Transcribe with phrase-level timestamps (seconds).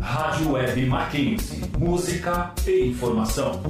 [0.00, 1.60] Rádio Web Mackenzie.
[1.78, 3.62] Música e informação.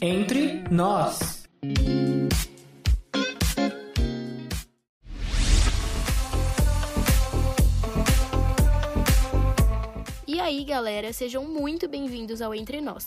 [0.00, 1.48] Entre nós.
[10.28, 13.06] E aí, galera, sejam muito bem-vindos ao Entre Nós,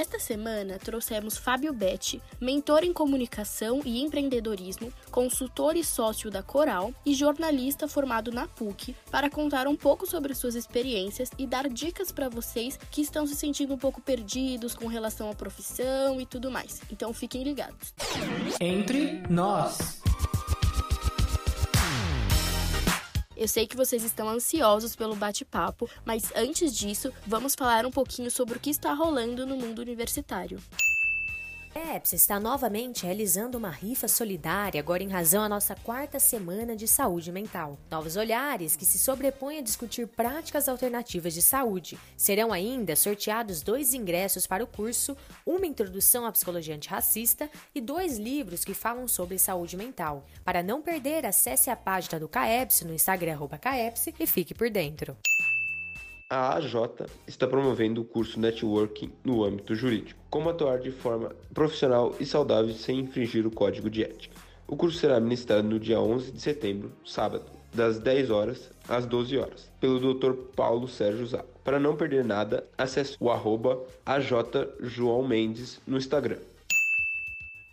[0.00, 6.90] Esta semana trouxemos Fábio Betti, mentor em comunicação e empreendedorismo, consultor e sócio da Coral
[7.04, 12.10] e jornalista formado na PUC, para contar um pouco sobre suas experiências e dar dicas
[12.10, 16.50] para vocês que estão se sentindo um pouco perdidos com relação à profissão e tudo
[16.50, 16.80] mais.
[16.90, 17.92] Então fiquem ligados.
[18.58, 20.00] Entre nós.
[23.40, 28.30] Eu sei que vocês estão ansiosos pelo bate-papo, mas antes disso, vamos falar um pouquinho
[28.30, 30.60] sobre o que está rolando no mundo universitário.
[31.72, 36.74] A EPS está novamente realizando uma rifa solidária, agora em razão à nossa quarta semana
[36.74, 37.78] de saúde mental.
[37.88, 41.96] Novos olhares que se sobrepõem a discutir práticas alternativas de saúde.
[42.16, 48.18] Serão ainda sorteados dois ingressos para o curso, uma introdução à psicologia antirracista e dois
[48.18, 50.24] livros que falam sobre saúde mental.
[50.44, 55.16] Para não perder, acesse a página do CAEPS no Instagram CAEPS e fique por dentro.
[56.28, 56.74] A AJ
[57.26, 60.19] está promovendo o curso Networking no âmbito jurídico.
[60.30, 64.36] Como atuar de forma profissional e saudável sem infringir o código de ética.
[64.68, 69.36] O curso será ministrado no dia 11 de setembro, sábado, das 10 horas às 12
[69.36, 70.32] horas, pelo Dr.
[70.54, 71.48] Paulo Sérgio Zago.
[71.64, 73.80] Para não perder nada, acesse o arroba
[74.80, 76.38] João Mendes no Instagram.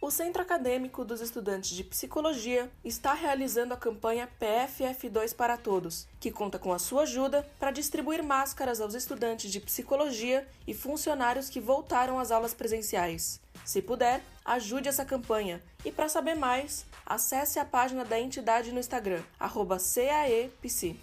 [0.08, 6.32] O Centro Acadêmico dos Estudantes de Psicologia está realizando a campanha PFF2 para Todos, que
[6.32, 11.60] conta com a sua ajuda para distribuir máscaras aos estudantes de psicologia e funcionários que
[11.60, 13.42] voltaram às aulas presenciais.
[13.66, 18.80] Se puder, ajude essa campanha e para saber mais, acesse a página da entidade no
[18.80, 20.96] Instagram, CAEPC.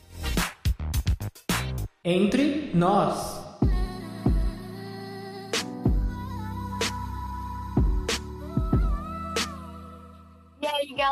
[2.02, 3.43] Entre nós.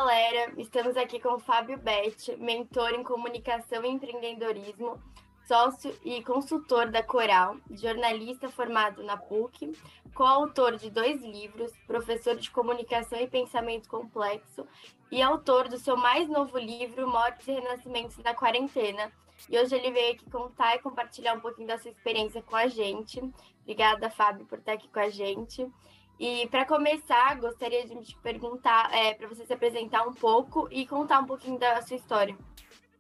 [0.05, 0.53] Galera?
[0.59, 5.01] Estamos aqui com o Fábio Betti, mentor em comunicação e empreendedorismo,
[5.47, 9.71] sócio e consultor da Coral, jornalista formado na PUC,
[10.13, 14.67] coautor de dois livros, professor de comunicação e pensamento complexo
[15.09, 19.13] e autor do seu mais novo livro, Mortes e Renascimentos na Quarentena.
[19.49, 22.67] E hoje ele veio aqui contar e compartilhar um pouquinho da sua experiência com a
[22.67, 23.23] gente.
[23.61, 25.65] Obrigada, Fábio, por estar aqui com a gente.
[26.25, 30.87] E para começar, gostaria de te perguntar, é, para você se apresentar um pouco e
[30.87, 32.39] contar um pouquinho da sua história.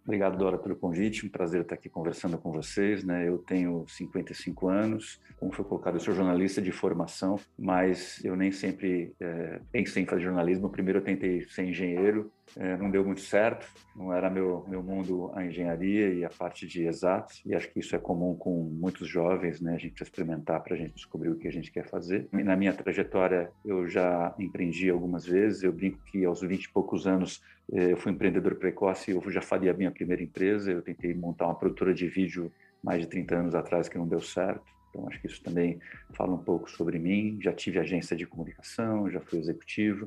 [0.04, 1.24] Obrigado, Dora, pelo convite.
[1.24, 3.04] Um prazer estar aqui conversando com vocês.
[3.04, 3.28] Né?
[3.28, 8.50] Eu tenho 55 anos, como foi colocado, eu sou jornalista de formação, mas eu nem
[8.50, 10.68] sempre é, pensei em fazer jornalismo.
[10.68, 15.30] Primeiro eu tentei ser engenheiro, é, não deu muito certo, não era meu, meu mundo
[15.34, 19.08] a engenharia e a parte de exatos, e acho que isso é comum com muitos
[19.08, 19.74] jovens, né?
[19.74, 22.28] A gente precisa experimentar para a gente descobrir o que a gente quer fazer.
[22.32, 27.06] Na minha trajetória, eu já empreendi algumas vezes, eu brinco que aos 20 e poucos
[27.06, 27.40] anos
[27.72, 31.54] eu fui empreendedor precoce, eu já faria a minha primeira empresa, eu tentei montar uma
[31.54, 32.52] produtora de vídeo
[32.82, 34.70] mais de 30 anos atrás que não deu certo.
[34.90, 35.80] Então, acho que isso também
[36.12, 37.38] fala um pouco sobre mim.
[37.40, 40.06] Já tive agência de comunicação, já fui executivo,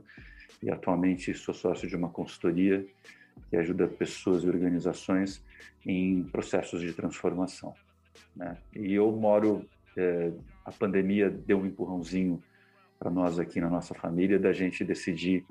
[0.62, 2.86] e atualmente sou sócio de uma consultoria
[3.50, 5.44] que ajuda pessoas e organizações
[5.84, 7.74] em processos de transformação.
[8.36, 8.56] Né?
[8.76, 9.66] E eu moro,
[9.98, 10.32] é,
[10.64, 12.42] a pandemia deu um empurrãozinho
[12.98, 15.46] para nós aqui na nossa família da gente decidir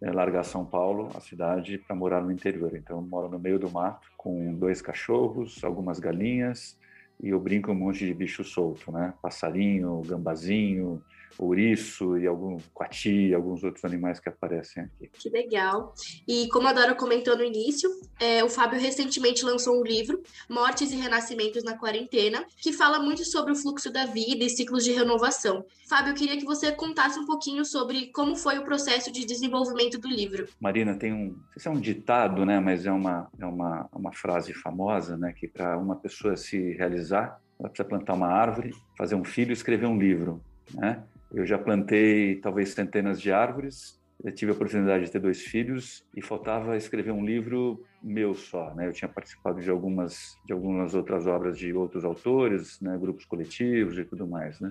[0.00, 2.74] é, largar São Paulo, a cidade, para morar no interior.
[2.74, 6.76] Então, eu moro no meio do mato com dois cachorros, algumas galinhas
[7.22, 9.14] e eu brinco um monte de bicho solto, né?
[9.22, 11.02] Passarinho, gambazinho,
[11.38, 15.10] ouriço e algum coati, alguns outros animais que aparecem aqui.
[15.12, 15.94] Que legal.
[16.26, 17.90] E como a Dora comentou no início,
[18.20, 23.24] é, o Fábio recentemente lançou um livro, Mortes e Renascimentos na Quarentena, que fala muito
[23.24, 25.64] sobre o fluxo da vida e ciclos de renovação.
[25.88, 29.98] Fábio, eu queria que você contasse um pouquinho sobre como foi o processo de desenvolvimento
[29.98, 30.48] do livro.
[30.60, 33.88] Marina, tem um, não sei se é um ditado, né, mas é uma, é uma,
[33.92, 38.70] uma frase famosa, né, que para uma pessoa se realizar, ela precisa plantar uma árvore,
[38.96, 40.40] fazer um filho escrever um livro,
[40.74, 41.02] né?
[41.32, 46.04] Eu já plantei talvez centenas de árvores, eu tive a oportunidade de ter dois filhos
[46.14, 48.86] e faltava escrever um livro meu só, né?
[48.86, 52.96] Eu tinha participado de algumas de algumas outras obras de outros autores, né?
[52.98, 54.70] Grupos coletivos e tudo mais, né?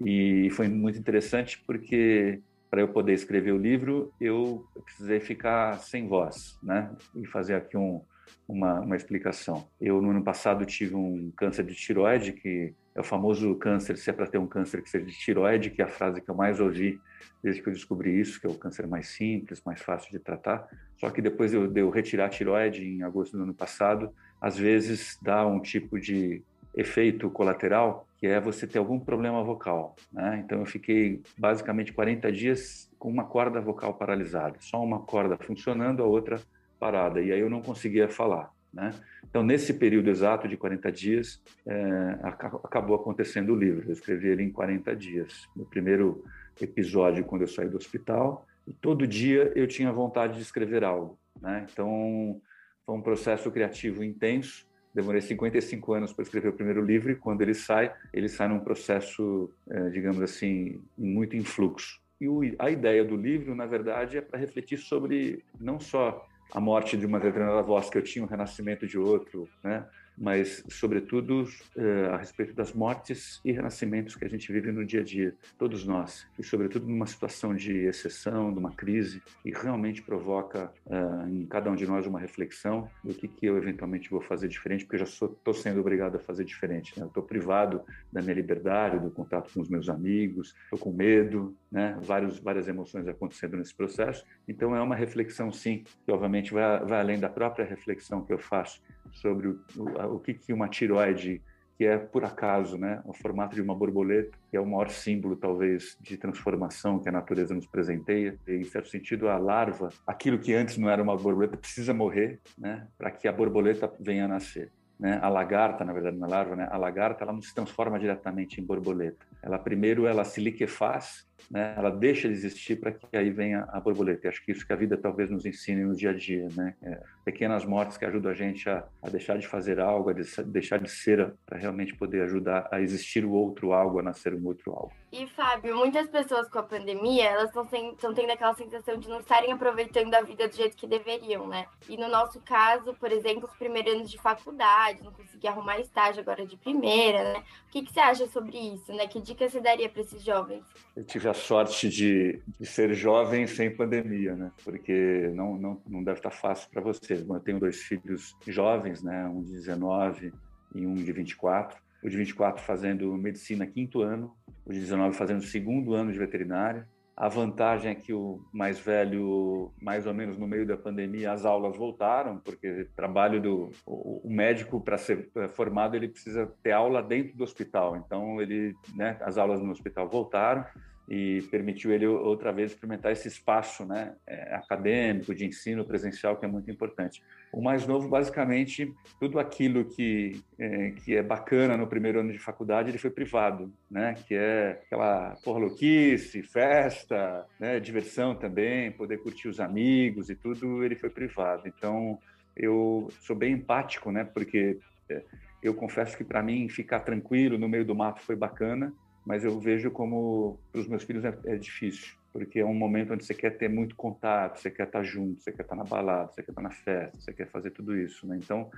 [0.00, 6.06] E foi muito interessante porque para eu poder escrever o livro, eu precisei ficar sem
[6.06, 6.90] voz, né?
[7.16, 8.02] E fazer aqui um,
[8.46, 9.68] uma, uma explicação.
[9.80, 14.10] Eu, no ano passado, tive um câncer de tiroide, que é o famoso câncer, se
[14.10, 16.34] é para ter um câncer que seja de tiroide, que é a frase que eu
[16.34, 17.00] mais ouvi
[17.42, 20.68] desde que eu descobri isso, que é o câncer mais simples, mais fácil de tratar.
[20.96, 25.18] Só que depois de eu retirar a tiroide em agosto do ano passado, às vezes
[25.22, 26.42] dá um tipo de
[26.76, 29.96] efeito colateral, que é você ter algum problema vocal.
[30.12, 30.42] Né?
[30.44, 36.02] Então eu fiquei basicamente 40 dias com uma corda vocal paralisada, só uma corda funcionando,
[36.02, 36.40] a outra
[36.78, 38.52] parada, e aí eu não conseguia falar.
[38.72, 38.92] Né?
[39.28, 43.88] Então, nesse período exato de 40 dias, é, acabou acontecendo o livro.
[43.88, 45.48] Eu escrevi ele em 40 dias.
[45.56, 46.24] No primeiro
[46.60, 51.18] episódio, quando eu saí do hospital, e todo dia eu tinha vontade de escrever algo.
[51.40, 51.66] Né?
[51.70, 52.40] Então,
[52.84, 54.66] foi um processo criativo intenso.
[54.94, 58.60] Demorei 55 anos para escrever o primeiro livro e quando ele sai, ele sai num
[58.60, 62.00] processo, é, digamos assim, muito em fluxo.
[62.20, 62.26] E
[62.58, 67.06] a ideia do livro, na verdade, é para refletir sobre não só a morte de
[67.06, 69.86] uma determinada voz que eu tinha, o renascimento de outro, né?
[70.20, 75.00] Mas, sobretudo, uh, a respeito das mortes e renascimentos que a gente vive no dia
[75.00, 80.02] a dia, todos nós, e, sobretudo, numa situação de exceção, de uma crise, que realmente
[80.02, 84.48] provoca uh, em cada um de nós uma reflexão do que, eu eventualmente vou fazer
[84.48, 86.98] diferente, porque eu já estou sendo obrigado a fazer diferente.
[86.98, 87.06] Né?
[87.06, 87.82] Estou privado
[88.12, 91.98] da minha liberdade, do contato com os meus amigos, estou com medo, né?
[92.02, 94.24] Vários, várias emoções acontecendo nesse processo.
[94.46, 98.38] Então, é uma reflexão, sim, que obviamente vai, vai além da própria reflexão que eu
[98.38, 98.82] faço
[99.12, 101.42] sobre o, o, o que, que uma tiroide,
[101.76, 105.36] que é por acaso né, o formato de uma borboleta, que é o maior símbolo,
[105.36, 108.36] talvez, de transformação que a natureza nos presenteia.
[108.46, 112.40] E, em certo sentido, a larva, aquilo que antes não era uma borboleta, precisa morrer
[112.56, 114.72] né, para que a borboleta venha a nascer.
[114.98, 115.20] Né?
[115.22, 116.68] A lagarta, na verdade, na é larva, né?
[116.70, 119.24] a lagarta ela não se transforma diretamente em borboleta.
[119.40, 121.74] Ela primeiro ela se liquefaz né?
[121.76, 124.26] Ela deixa de existir para que aí venha a borboleta.
[124.26, 126.74] E acho que isso que a vida talvez nos ensine no dia a dia, né?
[126.82, 130.14] É, pequenas mortes que ajudam a gente a, a, deixar de fazer algo, a
[130.44, 134.46] deixar de ser, para realmente poder ajudar a existir o outro algo, a nascer um
[134.46, 134.92] outro algo.
[135.10, 139.52] E Fábio, muitas pessoas com a pandemia, elas estão tendo aquela sensação de não estarem
[139.52, 141.66] aproveitando a vida do jeito que deveriam, né?
[141.88, 146.20] E no nosso caso, por exemplo, os primeiros anos de faculdade, não consegui arrumar estágio
[146.20, 147.42] agora de primeira, né?
[147.68, 149.06] O que, que você acha sobre isso, né?
[149.06, 150.62] Que dica você daria para esses jovens?
[150.94, 154.50] Eu tive a sorte de, de, ser jovem sem pandemia, né?
[154.64, 157.26] Porque não, não, não deve estar fácil para vocês.
[157.26, 159.26] Eu tenho dois filhos jovens, né?
[159.26, 160.32] Um de 19
[160.74, 161.80] e um de 24.
[162.02, 164.34] O de 24 fazendo medicina quinto ano,
[164.64, 166.86] o de 19 fazendo segundo ano de veterinária.
[167.16, 171.44] A vantagem é que o mais velho, mais ou menos no meio da pandemia, as
[171.44, 177.36] aulas voltaram, porque trabalho do o, médico para ser formado ele precisa ter aula dentro
[177.36, 177.96] do hospital.
[177.96, 180.64] Então ele, né, as aulas no hospital voltaram
[181.08, 186.44] e permitiu ele outra vez experimentar esse espaço né, é, acadêmico, de ensino presencial, que
[186.44, 187.22] é muito importante.
[187.50, 192.38] O mais novo, basicamente, tudo aquilo que é, que é bacana no primeiro ano de
[192.38, 194.14] faculdade, ele foi privado, né?
[194.26, 197.80] Que é aquela porra louquice, festa, né?
[197.80, 201.62] diversão também, poder curtir os amigos e tudo, ele foi privado.
[201.66, 202.18] Então,
[202.54, 204.24] eu sou bem empático, né?
[204.24, 204.78] Porque
[205.08, 205.22] é,
[205.62, 208.92] eu confesso que para mim ficar tranquilo no meio do mato foi bacana,
[209.24, 213.12] mas eu vejo como para os meus filhos é, é, difícil, porque é um momento
[213.12, 216.32] onde você quer ter muito contato, você quer estar junto, você quer estar na balada,
[216.32, 218.36] você quer estar na festa, você quer fazer tudo isso, né?
[218.36, 218.70] Então,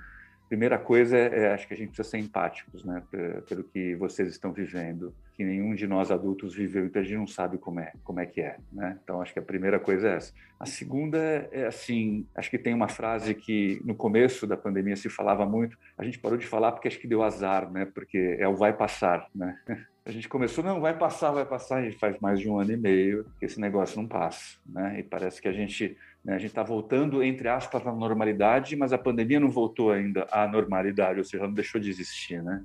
[0.51, 3.01] primeira coisa é, é acho que a gente precisa ser empáticos, né,
[3.47, 7.25] pelo que vocês estão vivendo, que nenhum de nós adultos viveu, então a gente não
[7.25, 8.99] sabe como é, como é que é, né?
[9.01, 10.33] Então acho que a primeira coisa é essa.
[10.59, 11.17] A segunda
[11.53, 15.77] é assim, acho que tem uma frase que no começo da pandemia se falava muito,
[15.97, 17.85] a gente parou de falar porque acho que deu azar, né?
[17.85, 19.57] Porque é o vai passar, né?
[20.03, 22.77] A gente começou, não, vai passar, vai passar, gente faz mais de um ano e
[22.77, 24.99] meio que esse negócio não passa, né?
[24.99, 28.93] E parece que a gente né, a gente está voltando, entre aspas, à normalidade, mas
[28.93, 32.63] a pandemia não voltou ainda à normalidade, ou seja, não deixou de existir, né?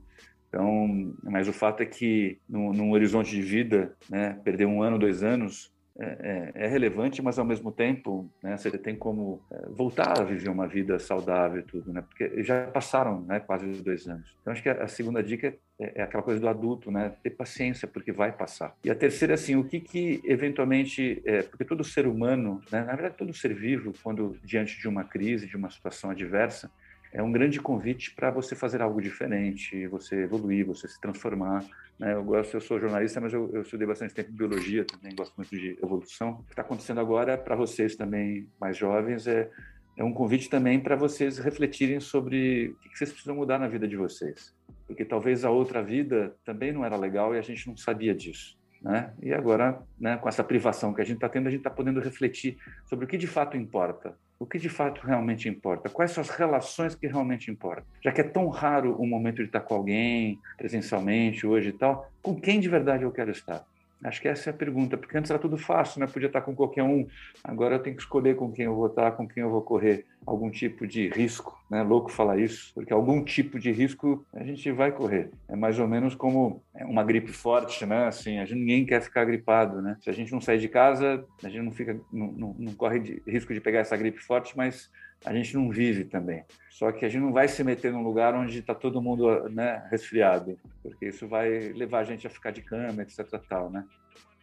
[0.49, 4.99] Então, mas o fato é que, num, num horizonte de vida, né, perder um ano,
[4.99, 9.67] dois anos, é, é, é, relevante, mas ao mesmo tempo, né, você tem como é,
[9.71, 12.03] voltar a viver uma vida saudável e tudo, né?
[12.03, 14.37] Porque já passaram, né, quase dois anos.
[14.43, 17.15] Então acho que a, segunda dica é, é, aquela coisa do adulto, né?
[17.23, 18.75] Ter paciência porque vai passar.
[18.85, 22.93] E a terceira, assim, o que que eventualmente, é, porque todo ser humano, né, na
[22.95, 26.71] verdade todo ser vivo, quando diante de uma crise, de uma situação adversa,
[27.17, 31.65] é um grande convite para você fazer algo diferente, você evoluir, você se transformar.
[31.99, 32.13] Né?
[32.13, 35.51] Eu gosto, eu sou jornalista, mas eu, eu estudei bastante tempo biologia também, gosto muito
[35.51, 36.33] de evolução.
[36.33, 39.51] O que está acontecendo agora para vocês também mais jovens é
[39.97, 43.89] é um convite também para vocês refletirem sobre o que vocês precisam mudar na vida
[43.89, 44.55] de vocês.
[44.87, 48.57] porque talvez a outra vida também não era legal e a gente não sabia disso.
[48.81, 49.13] Né?
[49.21, 51.99] E agora, né, com essa privação que a gente está tendo, a gente está podendo
[51.99, 54.17] refletir sobre o que de fato importa.
[54.39, 55.89] O que de fato realmente importa?
[55.89, 57.85] Quais são as relações que realmente importam?
[58.03, 62.11] Já que é tão raro o momento de estar com alguém presencialmente hoje e tal,
[62.23, 63.65] com quem de verdade eu quero estar?
[64.05, 66.07] Acho que essa é a pergunta, porque antes era tudo fácil, né?
[66.07, 67.07] Podia estar com qualquer um.
[67.43, 70.05] Agora eu tenho que escolher com quem eu vou estar, com quem eu vou correr
[70.27, 71.83] algum tipo de risco, né?
[71.83, 75.31] Louco falar isso, porque algum tipo de risco a gente vai correr.
[75.49, 78.07] É mais ou menos como uma gripe forte, né?
[78.07, 79.97] Assim, a gente, ninguém quer ficar gripado, né?
[80.01, 82.99] Se a gente não sair de casa, a gente não fica, não, não, não corre
[82.99, 84.91] de, risco de pegar essa gripe forte, mas
[85.25, 86.45] a gente não vive também.
[86.71, 89.87] Só que a gente não vai se meter num lugar onde está todo mundo né,
[89.91, 93.27] resfriado, porque isso vai levar a gente a ficar de cama, etc.
[93.49, 93.85] Tal, né?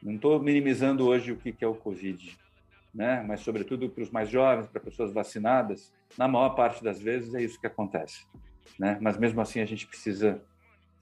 [0.02, 2.36] Não estou minimizando hoje o que é o Covid,
[2.94, 3.24] né?
[3.26, 7.42] mas, sobretudo, para os mais jovens, para pessoas vacinadas, na maior parte das vezes é
[7.42, 8.26] isso que acontece.
[8.78, 8.98] Né?
[9.02, 10.42] Mas, mesmo assim, a gente precisa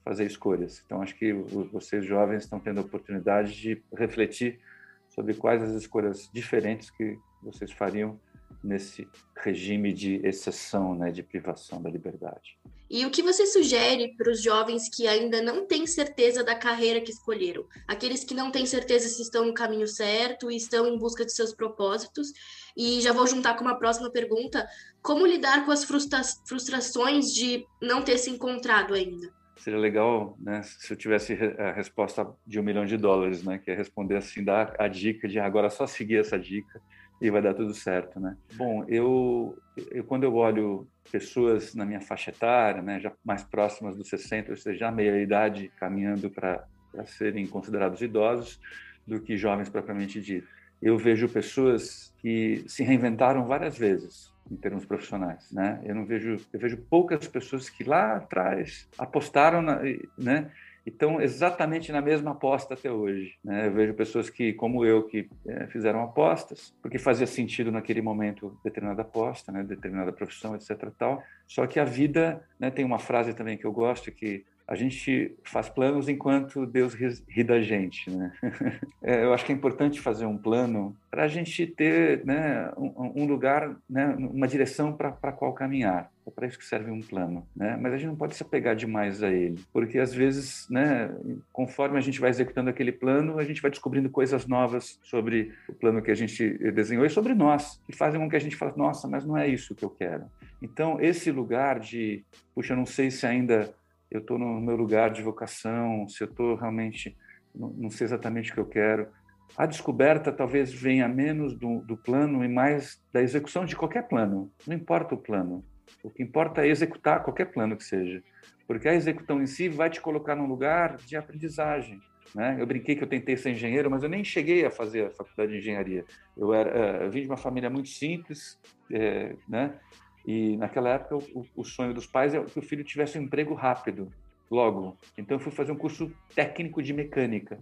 [0.04, 0.82] fazer escolhas.
[0.86, 1.32] Então, acho que
[1.72, 4.60] vocês jovens estão tendo a oportunidade de refletir
[5.08, 8.18] sobre quais as escolhas diferentes que vocês fariam
[8.62, 12.58] nesse regime de exceção, né, de privação da liberdade.
[12.88, 17.00] E o que você sugere para os jovens que ainda não têm certeza da carreira
[17.00, 17.64] que escolheram?
[17.88, 21.32] Aqueles que não têm certeza se estão no caminho certo e estão em busca de
[21.32, 22.28] seus propósitos?
[22.76, 24.68] E já vou juntar com uma próxima pergunta:
[25.02, 29.32] como lidar com as frustra frustrações de não ter se encontrado ainda?
[29.56, 33.70] Seria legal, né, se eu tivesse a resposta de um milhão de dólares, né, que
[33.70, 36.82] é responder assim, dar a dica de agora só seguir essa dica
[37.20, 38.36] e vai dar tudo certo, né?
[38.54, 39.56] Bom, eu,
[39.90, 44.50] eu quando eu olho pessoas na minha faixa etária, né, já mais próximas dos 60,
[44.50, 46.64] ou seja, já meia idade, caminhando para
[47.06, 48.60] serem considerados idosos,
[49.06, 50.46] do que jovens propriamente dito.
[50.80, 55.80] Eu vejo pessoas que se reinventaram várias vezes em termos profissionais, né?
[55.84, 59.80] Eu não vejo, eu vejo poucas pessoas que lá atrás apostaram, na,
[60.18, 60.50] né?
[60.90, 63.34] Estão exatamente na mesma aposta até hoje.
[63.44, 63.66] Né?
[63.66, 68.58] Eu vejo pessoas que, como eu, que é, fizeram apostas porque fazia sentido naquele momento
[68.64, 69.62] determinada aposta, né?
[69.62, 70.90] determinada profissão, etc.
[70.98, 71.22] Tal.
[71.46, 75.36] Só que a vida né, tem uma frase também que eu gosto que a gente
[75.44, 78.32] faz planos enquanto Deus ri da gente, né?
[79.04, 83.22] É, eu acho que é importante fazer um plano para a gente ter né, um,
[83.22, 86.08] um lugar, né, uma direção para qual caminhar.
[86.26, 87.76] É para isso que serve um plano, né?
[87.80, 91.10] Mas a gente não pode se apegar demais a ele, porque às vezes, né,
[91.52, 95.72] conforme a gente vai executando aquele plano, a gente vai descobrindo coisas novas sobre o
[95.72, 98.72] plano que a gente desenhou e sobre nós, que fazem com que a gente fale,
[98.76, 100.26] nossa, mas não é isso que eu quero.
[100.62, 102.24] Então, esse lugar de,
[102.54, 103.74] puxa, eu não sei se ainda
[104.12, 107.16] eu estou no meu lugar de vocação, se eu estou realmente,
[107.54, 109.08] não, não, sei exatamente o que eu quero.
[109.56, 114.52] A descoberta talvez venha menos do, do plano e mais da execução de qualquer plano.
[114.66, 115.64] Não importa o plano.
[116.02, 118.22] O que importa é executar qualquer plano que seja,
[118.66, 122.00] porque a execução em si vai te colocar num lugar de aprendizagem.
[122.34, 122.56] Né?
[122.58, 125.52] Eu brinquei que eu tentei ser engenheiro, mas eu nem cheguei a fazer a faculdade
[125.52, 126.04] de engenharia.
[126.36, 128.58] Eu, era, eh, eu vim de uma família muito simples,
[128.90, 129.78] é, né?
[130.26, 133.54] E naquela época o, o, sonho dos pais é que o filho tivesse um emprego
[133.54, 134.10] rápido,
[134.50, 134.96] logo.
[135.18, 137.58] Então eu fui fazer um curso técnico de mecânica,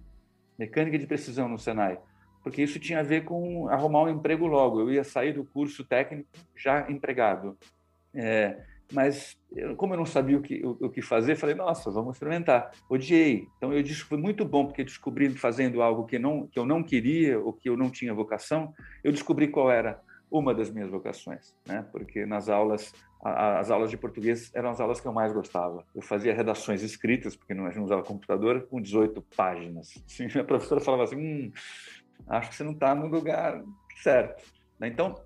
[0.59, 1.99] mecânica de precisão no Senai,
[2.43, 4.81] porque isso tinha a ver com arrumar um emprego logo.
[4.81, 7.57] Eu ia sair do curso técnico já empregado.
[8.15, 8.59] É,
[8.93, 12.17] mas eu, como eu não sabia o que, o, o, que fazer, falei, nossa, vamos
[12.17, 12.71] experimentar.
[12.89, 13.47] Odiei.
[13.57, 17.39] Então eu foi muito bom, porque descobri fazendo algo que, não, que eu não queria,
[17.39, 18.75] ou que eu não tinha vocação,
[19.05, 20.01] eu descobri qual era
[20.31, 21.85] uma das minhas vocações, né?
[21.91, 25.85] Porque nas aulas, as aulas de português eram as aulas que eu mais gostava.
[25.95, 29.93] Eu fazia redações escritas, porque não, a não usava computador, com 18 páginas.
[30.07, 31.53] Assim, a professora falava assim, hum,
[32.29, 33.61] acho que você não está no lugar
[34.03, 34.45] certo.
[34.79, 34.89] Né?
[34.89, 35.21] Então,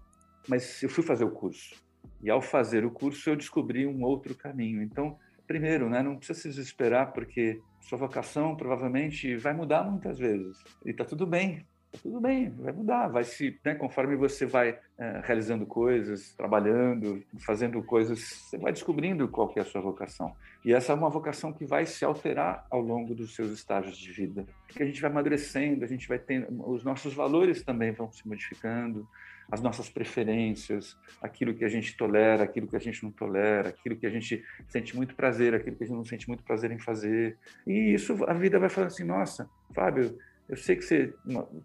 [0.48, 1.83] mas eu fui fazer o curso.
[2.24, 4.82] E ao fazer o curso, eu descobri um outro caminho.
[4.82, 10.56] Então, primeiro, né, não precisa se desesperar, porque sua vocação provavelmente vai mudar muitas vezes.
[10.86, 11.66] E está tudo bem,
[12.02, 17.82] tudo bem, vai mudar, vai se, né, conforme você vai é, realizando coisas, trabalhando, fazendo
[17.82, 20.34] coisas, você vai descobrindo qual é a sua vocação.
[20.64, 24.10] E essa é uma vocação que vai se alterar ao longo dos seus estágios de
[24.10, 28.10] vida, porque a gente vai amadurecendo, a gente vai tendo, os nossos valores também vão
[28.10, 29.06] se modificando,
[29.50, 33.96] as nossas preferências, aquilo que a gente tolera, aquilo que a gente não tolera, aquilo
[33.96, 36.78] que a gente sente muito prazer, aquilo que a gente não sente muito prazer em
[36.78, 37.36] fazer.
[37.66, 41.14] E isso a vida vai falando assim, nossa, Fábio, eu sei que você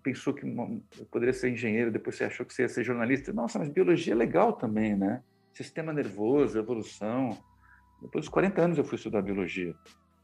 [0.01, 0.45] pensou que
[1.11, 3.33] poderia ser engenheiro, depois você achou que você ia ser jornalista.
[3.33, 5.21] Nossa, mas biologia é legal também, né?
[5.53, 7.37] Sistema nervoso, evolução.
[8.01, 9.75] Depois dos 40 anos eu fui estudar biologia.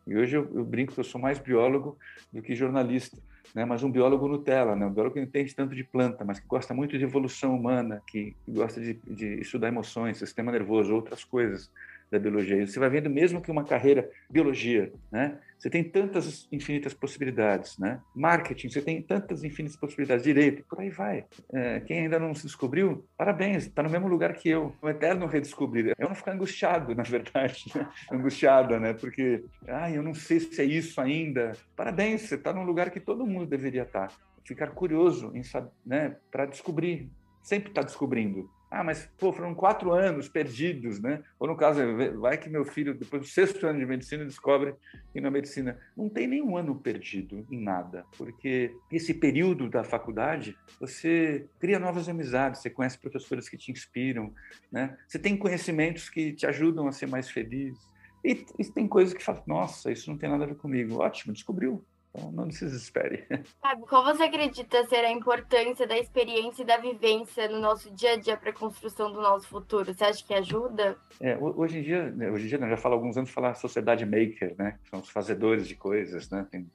[0.07, 1.97] E hoje eu, eu brinco que eu sou mais biólogo
[2.31, 3.17] do que jornalista,
[3.53, 3.65] né?
[3.65, 4.85] Mas um biólogo Nutella, né?
[4.85, 8.01] Um biólogo que não entende tanto de planta, mas que gosta muito de evolução humana,
[8.07, 11.69] que, gosta de, de estudar emoções, sistema nervoso, outras coisas
[12.15, 12.65] da biologia.
[12.65, 15.37] Você vai vendo mesmo que uma carreira biologia, né?
[15.57, 17.99] Você tem tantas infinitas possibilidades, né?
[18.15, 20.23] Marketing, você tem tantas infinitas possibilidades.
[20.23, 21.25] Direito, por aí vai.
[21.51, 24.75] É, quem ainda não se descobriu, parabéns, está no mesmo lugar que eu.
[24.81, 25.93] O eterno redescobrir.
[25.97, 27.89] Eu não ficar angustiado, na verdade, né?
[28.11, 28.93] angustiada, né?
[28.93, 31.53] Porque, ai, eu não sei se é isso ainda.
[31.75, 34.09] Parabéns, você está num lugar que todo mundo deveria estar.
[34.09, 34.15] Tá.
[34.43, 35.41] Ficar curioso em
[35.85, 36.17] né?
[36.29, 37.09] Para descobrir.
[37.41, 38.49] Sempre está descobrindo.
[38.77, 41.23] Ah, mas pô, foram quatro anos perdidos, né?
[41.39, 41.79] Ou no caso,
[42.19, 44.75] vai que meu filho, depois do sexto ano de medicina, descobre
[45.13, 50.57] que na medicina não tem nenhum ano perdido em nada, porque esse período da faculdade
[50.77, 54.33] você cria novas amizades, você conhece professores que te inspiram,
[54.69, 54.97] né?
[55.07, 57.79] Você tem conhecimentos que te ajudam a ser mais feliz.
[58.25, 61.01] E, e tem coisas que falam, nossa, isso não tem nada a ver comigo.
[61.01, 61.81] Ótimo, descobriu.
[62.15, 63.25] Então, não se desespere.
[63.61, 68.13] Fábio, qual você acredita ser a importância da experiência e da vivência no nosso dia
[68.13, 69.93] a dia para a construção do nosso futuro?
[69.93, 70.97] Você acha que ajuda?
[71.19, 74.05] É, hoje em dia, né, hoje em dia, já falo há alguns anos falar sociedade
[74.05, 74.79] maker, né?
[74.89, 76.47] São os fazedores de coisas, né?
[76.49, 76.65] Tem,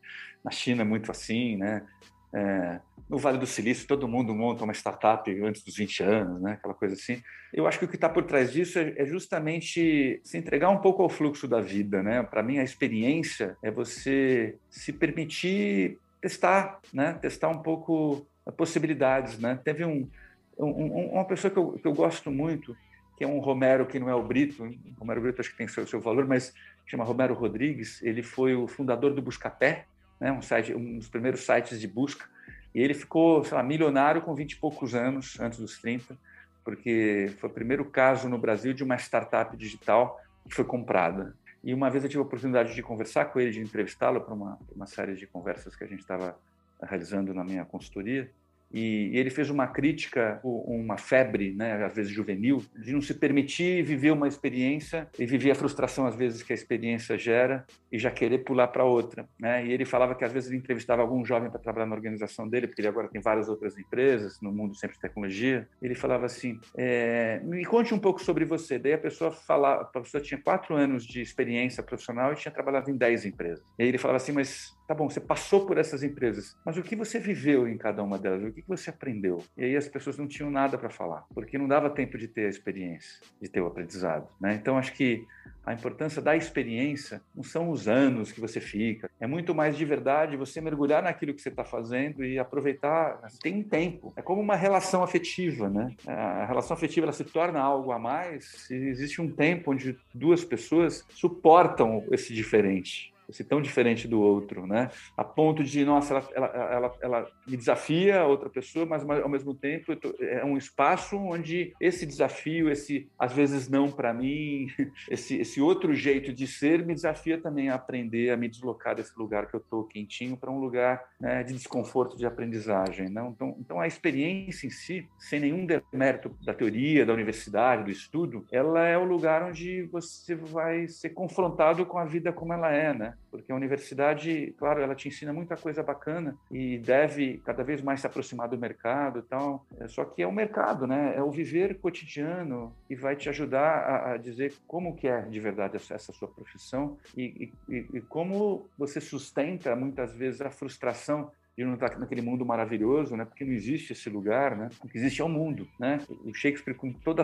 [0.44, 1.86] na China muito assim, né?
[2.32, 6.52] É, no Vale do Silício, todo mundo monta uma startup antes dos 20 anos, né?
[6.52, 7.20] aquela coisa assim.
[7.52, 10.78] Eu acho que o que está por trás disso é, é, justamente se entregar um
[10.78, 12.04] pouco ao fluxo da vida.
[12.04, 12.22] Né?
[12.22, 17.14] Para mim, a experiência é você se permitir testar, né?
[17.14, 18.24] testar um pouco
[18.56, 19.38] possibilidades.
[19.40, 19.58] Né?
[19.64, 20.08] Teve um,
[20.56, 22.76] um, uma pessoa que eu, que eu gosto muito,
[23.18, 25.86] que é um Romero que não é o Brito, Romero Brito acho que tem seu,
[25.86, 26.54] seu valor, mas
[26.86, 29.86] chama Romero Rodrigues, ele foi o fundador do Buscapé,
[30.20, 32.28] né, um, site, um dos primeiros sites de busca,
[32.74, 36.16] e ele ficou, sei lá, milionário com 20 e poucos anos, antes dos 30,
[36.64, 41.34] porque foi o primeiro caso no Brasil de uma startup digital que foi comprada.
[41.62, 44.58] E uma vez eu tive a oportunidade de conversar com ele, de entrevistá-lo para uma,
[44.74, 46.38] uma série de conversas que a gente estava
[46.82, 48.30] realizando na minha consultoria.
[48.72, 53.82] E, ele fez uma crítica, uma febre, né, às vezes juvenil, de não se permitir
[53.82, 58.10] viver uma experiência e viver a frustração, às vezes, que a experiência gera e já
[58.10, 59.28] querer pular para outra.
[59.38, 59.66] Né?
[59.66, 62.66] E ele falava que, às vezes, ele entrevistava algum jovem para trabalhar na organização dele,
[62.66, 65.68] porque ele agora tem várias outras empresas no mundo sempre de tecnologia.
[65.82, 68.78] Ele falava assim: é, me conte um pouco sobre você.
[68.78, 72.90] Daí a pessoa falava, a pessoa tinha quatro anos de experiência profissional e tinha trabalhado
[72.90, 73.64] em dez empresas.
[73.78, 76.82] E aí ele falava assim: mas tá bom, você passou por essas empresas, mas o
[76.82, 78.42] que você viveu em cada uma delas?
[78.42, 79.40] O que você aprendeu?
[79.56, 82.46] E aí as pessoas não tinham nada para falar, porque não dava tempo de ter
[82.46, 84.26] a experiência, de ter o aprendizado.
[84.40, 84.58] Né?
[84.60, 85.24] Então, acho que
[85.64, 89.84] a importância da experiência não são os anos que você fica, é muito mais de
[89.84, 93.20] verdade você mergulhar naquilo que você está fazendo e aproveitar.
[93.40, 95.94] Tem tempo, é como uma relação afetiva, né?
[96.04, 100.44] A relação afetiva ela se torna algo a mais se existe um tempo onde duas
[100.44, 104.90] pessoas suportam esse diferente esse tão diferente do outro, né?
[105.16, 109.28] A ponto de, nossa, ela, ela, ela, ela me desafia a outra pessoa, mas ao
[109.28, 114.66] mesmo tempo tô, é um espaço onde esse desafio, esse às vezes não para mim,
[115.10, 119.16] esse, esse outro jeito de ser me desafia também a aprender a me deslocar desse
[119.18, 123.08] lugar que eu estou quentinho para um lugar né, de desconforto, de aprendizagem.
[123.08, 123.30] Não?
[123.30, 128.46] Então, então a experiência em si, sem nenhum demérito da teoria, da universidade, do estudo,
[128.50, 132.92] ela é o lugar onde você vai ser confrontado com a vida como ela é,
[132.92, 133.14] né?
[133.30, 138.00] Porque a universidade, claro, ela te ensina muita coisa bacana e deve cada vez mais
[138.00, 139.64] se aproximar do mercado e tal.
[139.78, 141.14] É, só que é o mercado, né?
[141.16, 145.38] É o viver cotidiano que vai te ajudar a, a dizer como que é de
[145.38, 151.30] verdade essa, essa sua profissão e, e, e como você sustenta muitas vezes a frustração
[151.56, 153.24] de não estar naquele mundo maravilhoso, né?
[153.24, 154.68] Porque não existe esse lugar, né?
[154.82, 156.00] O que existe é o mundo, né?
[156.24, 157.22] O Shakespeare com toda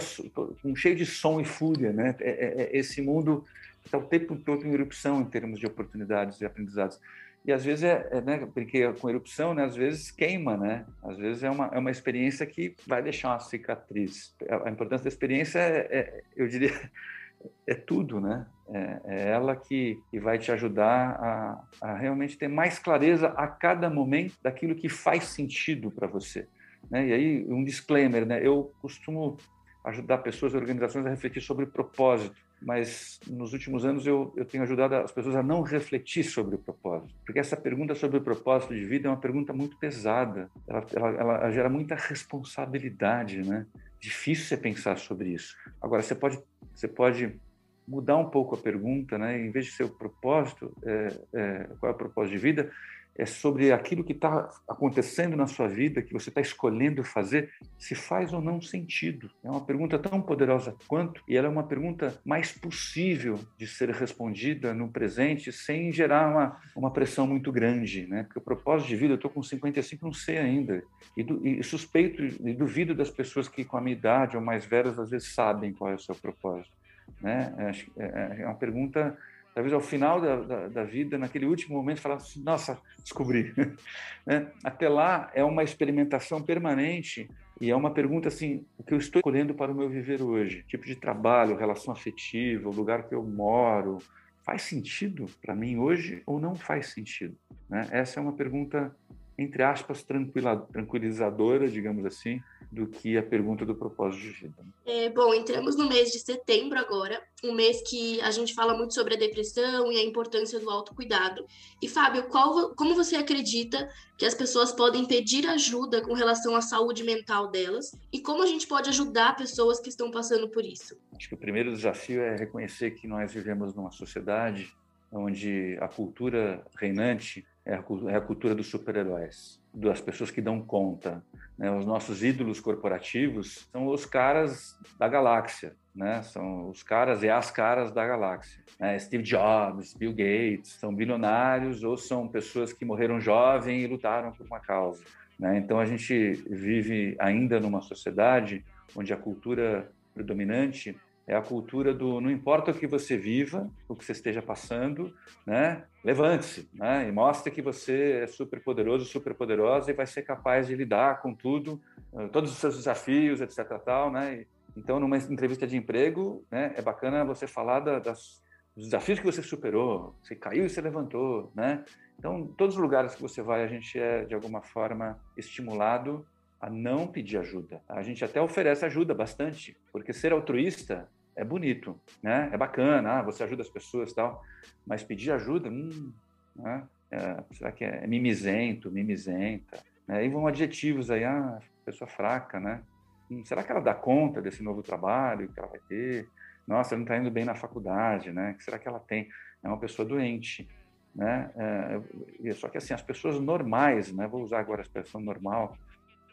[0.62, 2.14] com cheio de som e fúria, né?
[2.20, 3.44] É, é, é esse mundo
[3.86, 7.00] está o tempo todo em erupção em termos de oportunidades e aprendizados.
[7.44, 10.84] E às vezes é, é né, porque com erupção, né, às vezes queima, né?
[11.02, 14.34] Às vezes é uma, é uma experiência que vai deixar uma cicatriz.
[14.64, 16.72] A importância da experiência é, é eu diria,
[17.64, 18.46] é tudo, né?
[18.68, 23.46] É, é ela que, que, vai te ajudar a, a, realmente ter mais clareza a
[23.46, 26.48] cada momento daquilo que faz sentido para você.
[26.90, 27.06] Né?
[27.06, 28.44] E aí, um disclaimer, né?
[28.44, 29.36] Eu costumo
[29.84, 34.62] ajudar pessoas e organizações a refletir sobre propósito mas nos últimos anos eu, eu tenho
[34.62, 38.74] ajudado as pessoas a não refletir sobre o propósito, porque essa pergunta sobre o propósito
[38.74, 43.66] de vida é uma pergunta muito pesada, ela, ela, ela gera muita responsabilidade, né?
[44.00, 45.56] Difícil você pensar sobre isso.
[45.80, 46.38] Agora, você pode,
[46.74, 47.40] você pode
[47.86, 49.38] mudar um pouco a pergunta, né?
[49.40, 52.70] Em vez de ser o propósito, é, é, qual é o propósito de vida,
[53.18, 57.94] é sobre aquilo que está acontecendo na sua vida, que você está escolhendo fazer, se
[57.94, 59.30] faz ou não sentido.
[59.42, 63.90] É uma pergunta tão poderosa quanto, e ela é uma pergunta mais possível de ser
[63.90, 68.24] respondida no presente, sem gerar uma, uma pressão muito grande, né?
[68.24, 70.82] Porque o propósito de vida, eu estou com 55, não sei ainda,
[71.16, 74.98] e, e suspeito e duvido das pessoas que com a minha idade ou mais velhas
[74.98, 76.74] às vezes sabem qual é o seu propósito.
[77.20, 77.54] Né?
[77.96, 79.16] É, é, é uma pergunta,
[79.56, 83.54] talvez ao final da, da, da vida, naquele último momento, falar assim, nossa, descobri.
[84.26, 84.52] né?
[84.62, 87.26] Até lá é uma experimentação permanente
[87.58, 90.62] e é uma pergunta assim, o que eu estou escolhendo para o meu viver hoje?
[90.68, 93.96] Tipo de trabalho, relação afetiva, o lugar que eu moro,
[94.44, 97.34] faz sentido para mim hoje ou não faz sentido?
[97.66, 97.88] Né?
[97.90, 98.94] Essa é uma pergunta
[99.38, 102.40] entre aspas, tranquilizadora, digamos assim,
[102.72, 104.64] do que a pergunta do propósito de vida.
[104.84, 108.94] É, bom, entramos no mês de setembro agora, um mês que a gente fala muito
[108.94, 111.44] sobre a depressão e a importância do autocuidado.
[111.82, 116.62] E, Fábio, qual, como você acredita que as pessoas podem pedir ajuda com relação à
[116.62, 120.96] saúde mental delas e como a gente pode ajudar pessoas que estão passando por isso?
[121.14, 124.74] Acho que o primeiro desafio é reconhecer que nós vivemos numa sociedade
[125.12, 130.62] onde a cultura reinante é a, é a cultura dos super-heróis, das pessoas que dão
[130.62, 131.22] conta.
[131.58, 131.70] Né?
[131.70, 136.22] Os nossos ídolos corporativos são os caras da galáxia, né?
[136.22, 138.62] São os caras e as caras da galáxia.
[138.78, 138.96] Né?
[138.98, 144.46] Steve Jobs, Bill Gates, são bilionários ou são pessoas que morreram jovem e lutaram por
[144.46, 145.02] uma causa.
[145.38, 145.58] Né?
[145.58, 152.20] Então a gente vive ainda numa sociedade onde a cultura predominante é a cultura do
[152.20, 155.12] não importa o que você viva, o que você esteja passando,
[155.44, 155.84] né?
[156.04, 157.08] Levante-se, né?
[157.08, 161.20] E mostre que você é super poderoso, super poderosa e vai ser capaz de lidar
[161.20, 161.80] com tudo,
[162.14, 163.66] eh, todos os seus desafios, etc.
[163.84, 164.46] Tal, né?
[164.76, 166.72] Então, numa entrevista de emprego, né?
[166.76, 168.40] É bacana você falar da, das,
[168.76, 171.84] dos desafios que você superou, você caiu e se levantou, né?
[172.16, 176.24] Então, todos os lugares que você vai, a gente é de alguma forma estimulado
[176.60, 177.82] a não pedir ajuda.
[177.88, 182.48] A gente até oferece ajuda bastante, porque ser altruísta é bonito, né?
[182.52, 184.42] É bacana, ah, você ajuda as pessoas tal,
[184.86, 186.12] mas pedir ajuda, hum,
[186.56, 186.82] né?
[187.10, 189.78] É, será que é mimizento, mimizenta?
[190.08, 190.18] Né?
[190.18, 192.82] Aí vão adjetivos aí, ah, pessoa fraca, né?
[193.30, 196.28] Hum, será que ela dá conta desse novo trabalho que ela vai ter?
[196.66, 198.52] Nossa, ela não está indo bem na faculdade, né?
[198.52, 199.28] O que será que ela tem?
[199.62, 200.66] É uma pessoa doente,
[201.14, 201.50] né?
[201.54, 204.26] É, só que assim, as pessoas normais, né?
[204.26, 205.76] Vou usar agora a expressão normal,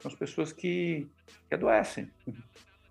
[0.02, 1.08] são as pessoas que,
[1.48, 2.10] que adoecem,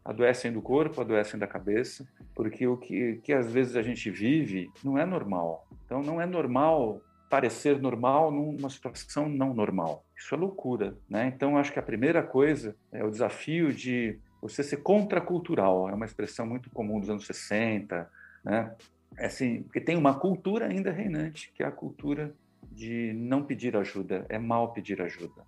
[0.05, 4.71] adoecem do corpo, adoecem da cabeça, porque o que, que às vezes a gente vive
[4.83, 5.67] não é normal.
[5.85, 10.05] Então, não é normal parecer normal numa situação não normal.
[10.17, 11.33] Isso é loucura, né?
[11.35, 15.89] Então, acho que a primeira coisa é o desafio de você ser contracultural.
[15.89, 18.11] É uma expressão muito comum dos anos 60,
[18.45, 18.75] né?
[19.17, 22.35] É assim, porque tem uma cultura ainda reinante, que é a cultura
[22.71, 25.43] de não pedir ajuda, é mal pedir ajuda.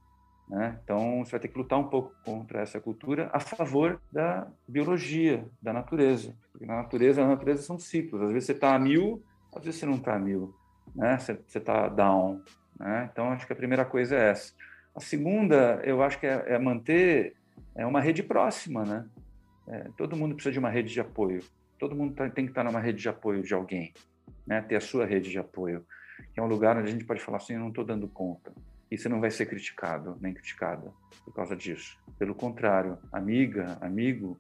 [0.49, 0.79] Né?
[0.85, 5.47] Então, você vai ter que lutar um pouco contra essa cultura a favor da biologia,
[5.61, 6.37] da natureza.
[6.53, 8.23] Porque na natureza, a natureza são ciclos.
[8.23, 9.23] Às vezes você está a mil,
[9.55, 10.55] às vezes você não está a mil.
[10.95, 11.19] Né?
[11.19, 12.43] Você está down.
[12.79, 13.09] Né?
[13.11, 14.53] Então, acho que a primeira coisa é essa.
[14.95, 17.35] A segunda, eu acho que é, é manter
[17.75, 18.85] é uma rede próxima.
[18.85, 19.07] Né?
[19.67, 21.43] É, todo mundo precisa de uma rede de apoio.
[21.79, 23.95] Todo mundo tá, tem que estar numa rede de apoio de alguém.
[24.47, 24.61] Né?
[24.61, 25.87] Ter a sua rede de apoio.
[26.33, 28.53] Que é um lugar onde a gente pode falar assim, eu não estou dando conta
[28.95, 30.93] e você não vai ser criticado nem criticada
[31.25, 31.99] por causa disso.
[32.17, 34.39] Pelo contrário, amiga, amigo,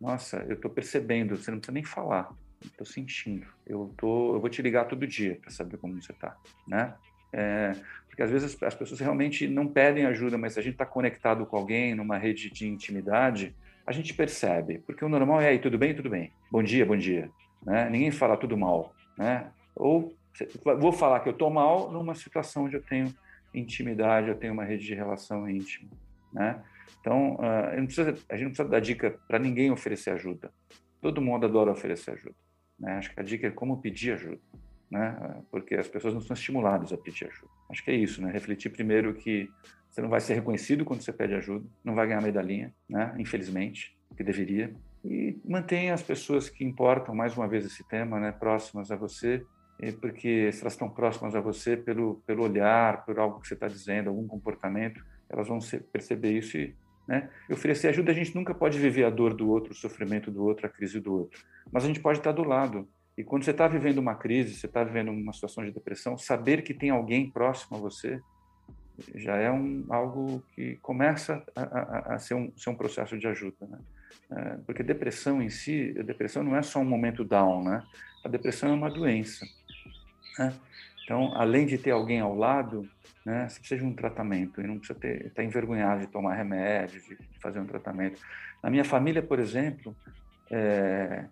[0.00, 2.30] nossa, eu estou percebendo, você não precisa nem falar,
[2.64, 3.46] estou sentindo.
[3.66, 6.36] Eu tô, eu vou te ligar todo dia para saber como você está,
[6.68, 6.94] né?
[7.32, 7.72] É,
[8.06, 11.44] porque às vezes as pessoas realmente não pedem ajuda, mas se a gente está conectado
[11.44, 14.78] com alguém numa rede de intimidade, a gente percebe.
[14.86, 16.32] Porque o normal é aí, tudo bem, tudo bem.
[16.48, 17.28] Bom dia, bom dia.
[17.64, 17.90] Né?
[17.90, 19.50] Ninguém fala tudo mal, né?
[19.74, 20.14] Ou
[20.78, 23.12] vou falar que eu estou mal numa situação onde eu tenho
[23.58, 25.90] intimidade, eu tenho uma rede de relação íntima,
[26.32, 26.62] né?
[27.00, 30.52] Então, uh, precisa, a gente não precisa dar dica para ninguém oferecer ajuda.
[31.00, 32.34] Todo mundo adora oferecer ajuda.
[32.78, 32.92] Né?
[32.94, 34.40] Acho que a dica é como pedir ajuda,
[34.90, 35.42] né?
[35.50, 37.50] Porque as pessoas não são estimuladas a pedir ajuda.
[37.70, 38.30] Acho que é isso, né?
[38.30, 39.48] Refletir primeiro que
[39.88, 43.14] você não vai ser reconhecido quando você pede ajuda, não vai ganhar medalhinha, né?
[43.18, 44.74] Infelizmente, que deveria.
[45.04, 48.32] E mantenha as pessoas que importam, mais uma vez esse tema, né?
[48.32, 49.44] Próximas a você,
[50.00, 53.68] porque se elas estão próximas a você pelo pelo olhar, por algo que você está
[53.68, 55.58] dizendo, algum comportamento, elas vão
[55.92, 56.74] perceber isso e,
[57.06, 57.28] né?
[57.50, 60.66] Oferecer ajuda, a gente nunca pode viver a dor do outro, o sofrimento do outro,
[60.66, 62.88] a crise do outro, mas a gente pode estar do lado.
[63.16, 66.62] E quando você está vivendo uma crise, você está vivendo uma situação de depressão, saber
[66.62, 68.20] que tem alguém próximo a você
[69.14, 73.26] já é um, algo que começa a, a, a ser, um, ser um processo de
[73.26, 73.78] ajuda, né?
[74.28, 77.82] É, porque depressão em si, a depressão não é só um momento down, né?
[78.24, 79.46] A depressão é uma doença.
[80.38, 80.52] Né?
[81.04, 82.88] Então, além de ter alguém ao lado,
[83.24, 87.00] né, você precisa de um tratamento e não precisa ter, estar envergonhado de tomar remédio,
[87.00, 88.20] de fazer um tratamento.
[88.62, 89.96] Na minha família, por exemplo,
[90.50, 91.26] é,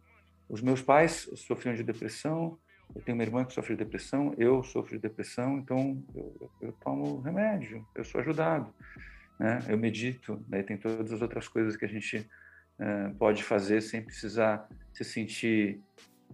[0.48, 2.56] os meus pais sofriam de depressão,
[2.94, 6.72] eu tenho uma irmã que sofre de depressão, eu sofro de depressão, então eu, eu
[6.72, 8.72] tomo remédio, eu sou ajudado,
[9.38, 9.58] né?
[9.68, 12.28] Eu medito, daí tem todas as outras coisas que a gente
[12.78, 15.80] é, pode fazer sem precisar se sentir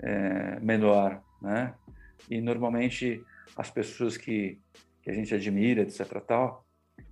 [0.00, 1.72] é, menor, né?
[2.28, 3.24] E normalmente
[3.56, 4.59] as pessoas que,
[5.02, 6.20] que a gente admira, etc.
[6.26, 6.64] Tal,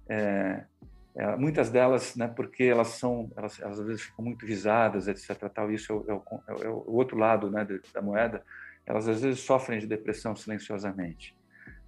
[0.08, 0.64] é,
[1.14, 5.48] é, muitas delas, né, porque elas são, elas, elas, às vezes ficam muito visadas, etc.
[5.52, 8.42] Tal, isso é o, é o, é o outro lado, né, da moeda.
[8.86, 11.36] Elas às vezes sofrem de depressão silenciosamente.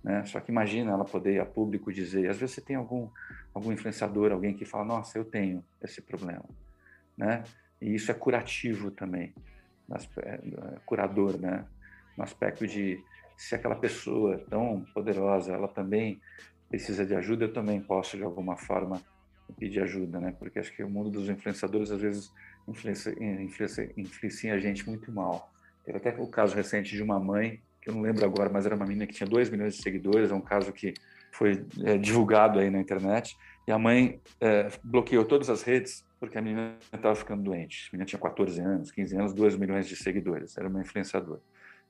[0.02, 0.24] Né?
[0.24, 3.08] Só que imagina ela poder a público dizer, às vezes você tem algum
[3.54, 6.44] algum influenciador, alguém que fala, nossa, eu tenho esse problema,
[7.16, 7.42] né?
[7.80, 9.34] E isso é curativo também,
[10.18, 10.40] é,
[10.86, 11.64] curador, né?
[12.20, 13.02] No aspecto de
[13.34, 16.20] se aquela pessoa tão poderosa, ela também
[16.68, 19.00] precisa de ajuda, eu também posso de alguma forma
[19.58, 20.36] pedir ajuda, né?
[20.38, 22.30] Porque acho que o mundo dos influenciadores às vezes
[22.68, 23.14] influencia,
[23.96, 25.50] influencia, a gente muito mal.
[25.82, 28.76] Teve até o caso recente de uma mãe que eu não lembro agora, mas era
[28.76, 30.92] uma menina que tinha 2 milhões de seguidores, é um caso que
[31.32, 33.34] foi é, divulgado aí na internet,
[33.66, 37.88] e a mãe é, bloqueou todas as redes porque a menina estava ficando doente.
[37.88, 41.40] A menina tinha 14 anos, 15 anos, 2 milhões de seguidores, era uma influenciadora.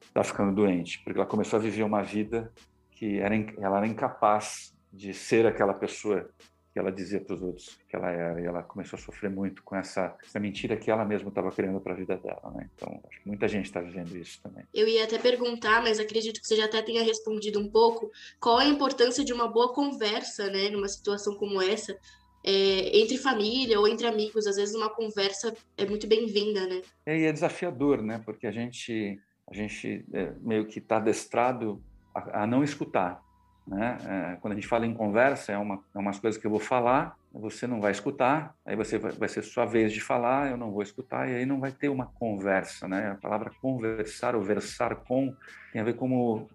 [0.02, 2.52] Estava ficando doente, porque ela começou a viver uma vida
[2.90, 6.28] que era, ela era incapaz de ser aquela pessoa
[6.72, 9.62] que ela dizia para os outros que ela era, e ela começou a sofrer muito
[9.64, 12.70] com essa, essa mentira que ela mesma estava criando para a vida dela, né?
[12.74, 14.64] Então, acho que muita gente está vivendo isso também.
[14.72, 18.10] Eu ia até perguntar, mas acredito que você já até tenha respondido um pouco,
[18.40, 21.98] qual a importância de uma boa conversa, né, numa situação como essa,
[22.44, 26.82] é, entre família ou entre amigos, às vezes uma conversa é muito bem-vinda, né?
[27.04, 28.20] É, e é desafiador, né?
[28.24, 31.82] Porque a gente, a gente é, meio que está adestrado
[32.14, 33.20] a, a não escutar,
[33.66, 33.96] né?
[34.04, 36.60] É, quando a gente fala em conversa, é, uma, é umas coisas que eu vou
[36.60, 40.56] falar, você não vai escutar, aí você vai, vai ser sua vez de falar, eu
[40.56, 42.88] não vou escutar, e aí não vai ter uma conversa.
[42.88, 43.12] Né?
[43.12, 45.34] A palavra conversar ou versar com
[45.72, 46.48] tem a ver como.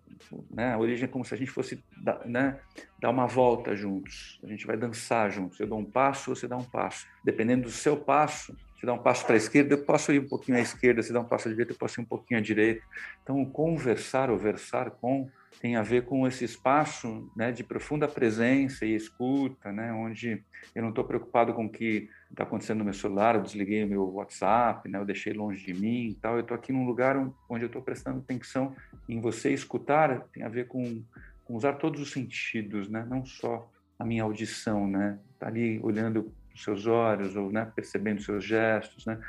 [0.52, 0.74] Né?
[0.74, 1.82] A origem é como se a gente fosse
[2.26, 2.60] né,
[3.00, 5.60] dar uma volta juntos, a gente vai dançar juntos.
[5.60, 7.08] Eu dou um passo, você dá um passo.
[7.24, 8.56] Dependendo do seu passo,
[8.86, 11.12] você dá um passo para a esquerda, eu posso ir um pouquinho à esquerda, você
[11.12, 12.84] dá um passo à direita, eu posso ir um pouquinho à direita.
[13.24, 18.86] Então, conversar ou versar com tem a ver com esse espaço né, de profunda presença
[18.86, 20.44] e escuta, né, onde
[20.76, 23.88] eu não estou preocupado com o que está acontecendo no meu celular, eu desliguei o
[23.88, 27.18] meu WhatsApp, né, eu deixei longe de mim e tal, eu estou aqui num lugar
[27.50, 28.76] onde eu estou prestando atenção
[29.08, 31.02] em você escutar, tem a ver com,
[31.46, 36.32] com usar todos os sentidos, né, não só a minha audição, né, tá ali olhando
[36.56, 39.20] seus olhos ou né, percebendo seus gestos, né,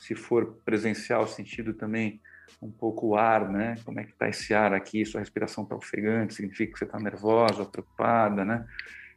[0.00, 2.20] se for presencial, sentido também
[2.60, 3.76] um pouco o ar, né?
[3.84, 5.04] Como é que está esse ar aqui?
[5.04, 8.66] Sua respiração está ofegante, significa que você está nervosa, preocupada, né?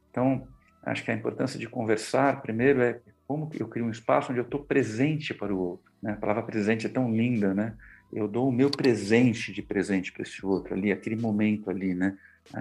[0.09, 0.47] Então,
[0.83, 4.45] acho que a importância de conversar, primeiro, é como eu crio um espaço onde eu
[4.45, 5.91] estou presente para o outro.
[6.01, 6.13] Né?
[6.13, 7.75] A palavra presente é tão linda, né?
[8.11, 12.15] Eu dou o meu presente de presente para esse outro ali, aquele momento ali, né?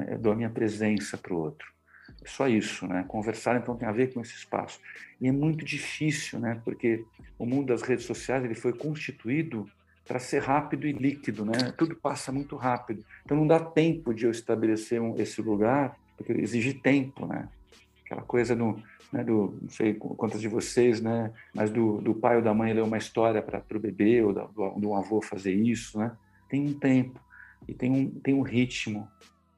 [0.08, 1.71] Eu dou a minha presença para o outro.
[2.24, 3.04] Só isso, né?
[3.08, 4.80] Conversar então tem a ver com esse espaço.
[5.20, 6.60] E é muito difícil, né?
[6.64, 7.04] Porque
[7.38, 9.68] o mundo das redes sociais ele foi constituído
[10.06, 11.72] para ser rápido e líquido, né?
[11.76, 13.04] Tudo passa muito rápido.
[13.24, 17.48] Então não dá tempo de eu estabelecer um, esse lugar, porque exige tempo, né?
[18.04, 18.80] Aquela coisa do,
[19.12, 21.32] né, do não sei quantas de vocês, né?
[21.54, 24.80] Mas do, do pai ou da mãe ler uma história para o bebê ou do,
[24.80, 26.12] do avô fazer isso, né?
[26.48, 27.20] Tem um tempo
[27.66, 29.08] e tem um, tem um ritmo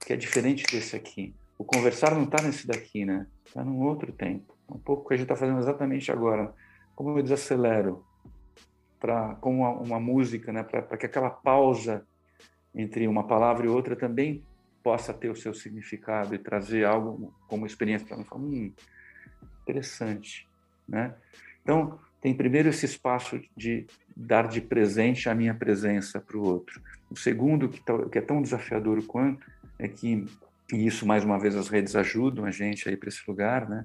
[0.04, 1.34] que é diferente desse aqui.
[1.64, 3.26] O conversar não está nesse daqui, né?
[3.42, 4.54] Está num outro tempo.
[4.70, 6.52] Um pouco que a gente está fazendo exatamente agora.
[6.94, 8.04] Como eu desacelero,
[9.00, 12.06] para com uma, uma, música, né, para que aquela pausa
[12.74, 14.44] entre uma palavra e outra também
[14.82, 18.66] possa ter o seu significado e trazer algo como experiência para mim.
[18.66, 18.72] Hum,
[19.62, 20.46] interessante,
[20.86, 21.14] né?
[21.62, 26.78] Então tem primeiro esse espaço de dar de presente a minha presença para o outro.
[27.10, 30.26] O segundo que, que é tão desafiador quanto é que
[30.72, 33.84] e isso mais uma vez as redes ajudam a gente aí para esse lugar, né?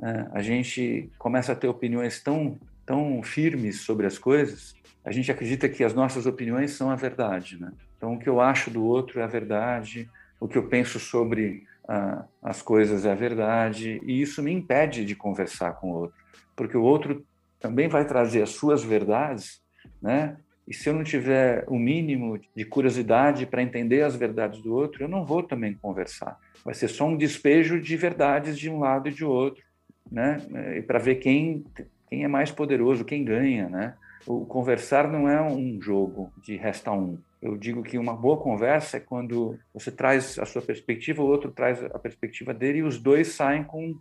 [0.00, 5.30] É, a gente começa a ter opiniões tão tão firmes sobre as coisas, a gente
[5.30, 7.70] acredita que as nossas opiniões são a verdade, né?
[7.96, 10.08] Então, o que eu acho do outro é a verdade,
[10.40, 15.04] o que eu penso sobre ah, as coisas é a verdade, e isso me impede
[15.04, 16.16] de conversar com o outro,
[16.56, 17.26] porque o outro
[17.60, 19.60] também vai trazer as suas verdades,
[20.00, 20.38] né?
[20.68, 25.02] E se eu não tiver o mínimo de curiosidade para entender as verdades do outro,
[25.02, 26.38] eu não vou também conversar.
[26.64, 29.62] Vai ser só um despejo de verdades de um lado e de outro,
[30.10, 30.36] né?
[30.76, 31.64] E para ver quem
[32.08, 33.94] quem é mais poderoso, quem ganha, né?
[34.26, 37.18] O conversar não é um jogo de resta um.
[37.40, 41.52] Eu digo que uma boa conversa é quando você traz a sua perspectiva, o outro
[41.52, 43.94] traz a perspectiva dele e os dois saem com,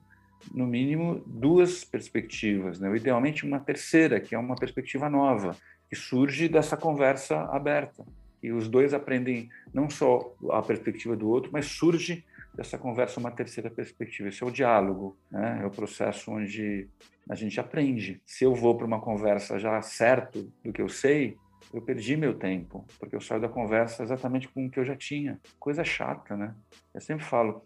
[0.54, 2.96] no mínimo, duas perspectivas, né?
[2.96, 5.56] idealmente uma terceira, que é uma perspectiva nova,
[5.90, 8.06] que surge dessa conversa aberta.
[8.42, 12.24] E os dois aprendem não só a perspectiva do outro, mas surge
[12.54, 14.30] dessa conversa uma terceira perspectiva.
[14.30, 15.60] Esse é o diálogo, né?
[15.62, 16.88] é o processo onde
[17.30, 18.22] a gente aprende.
[18.26, 21.38] Se eu vou para uma conversa já certo do que eu sei,
[21.74, 24.96] eu perdi meu tempo, porque eu saio da conversa exatamente com o que eu já
[24.96, 25.40] tinha.
[25.60, 26.56] Coisa chata, né?
[26.94, 27.64] Eu sempre falo,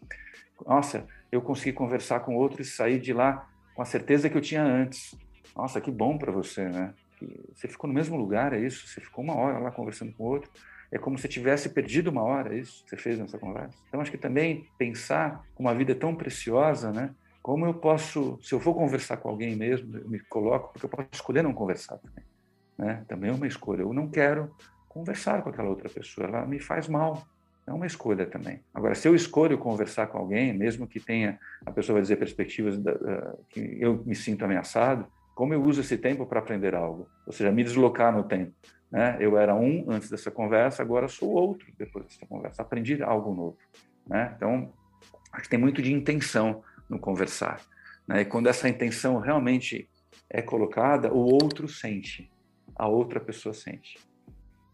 [0.66, 4.42] nossa, eu consegui conversar com outro e sair de lá com a certeza que eu
[4.42, 5.16] tinha antes.
[5.56, 6.94] Nossa, que bom para você, né?
[7.54, 8.88] Você ficou no mesmo lugar, é isso?
[8.88, 10.50] Você ficou uma hora lá conversando com outro.
[10.92, 13.78] É como se tivesse perdido uma hora, é isso que você fez nessa conversa.
[13.88, 17.14] Então, acho que também pensar com uma vida tão preciosa, né?
[17.42, 20.90] Como eu posso, se eu for conversar com alguém mesmo, eu me coloco, porque eu
[20.90, 22.24] posso escolher não conversar também
[22.82, 23.06] né?
[23.08, 23.84] Também é uma escolha.
[23.84, 24.52] Eu não quero
[24.90, 27.24] conversar com aquela outra pessoa, ela me faz mal.
[27.72, 28.60] É uma escolha também.
[28.74, 32.78] Agora, se eu escolho conversar com alguém, mesmo que tenha, a pessoa vai dizer perspectivas
[32.78, 32.94] da,
[33.50, 37.08] que eu me sinto ameaçado, como eu uso esse tempo para aprender algo?
[37.26, 38.52] Ou seja, me deslocar no tempo.
[38.92, 39.18] Né?
[39.20, 42.62] Eu era um antes dessa conversa, agora sou outro depois dessa conversa.
[42.62, 43.58] Aprendi algo novo.
[44.06, 44.34] Né?
[44.36, 44.74] Então,
[45.32, 47.62] acho que tem muito de intenção no conversar.
[48.06, 48.22] Né?
[48.22, 49.90] E quando essa intenção realmente
[50.30, 52.30] é colocada, o outro sente
[52.76, 54.00] a outra pessoa sente.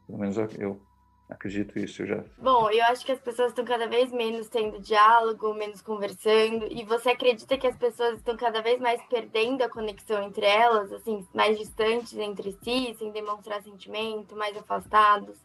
[0.05, 0.81] Pelo menos eu
[1.29, 2.05] acredito isso.
[2.05, 2.23] Já...
[2.37, 6.67] Bom, eu acho que as pessoas estão cada vez menos tendo diálogo, menos conversando.
[6.71, 10.91] E você acredita que as pessoas estão cada vez mais perdendo a conexão entre elas,
[10.91, 15.37] assim, mais distantes entre si, sem demonstrar sentimento, mais afastados?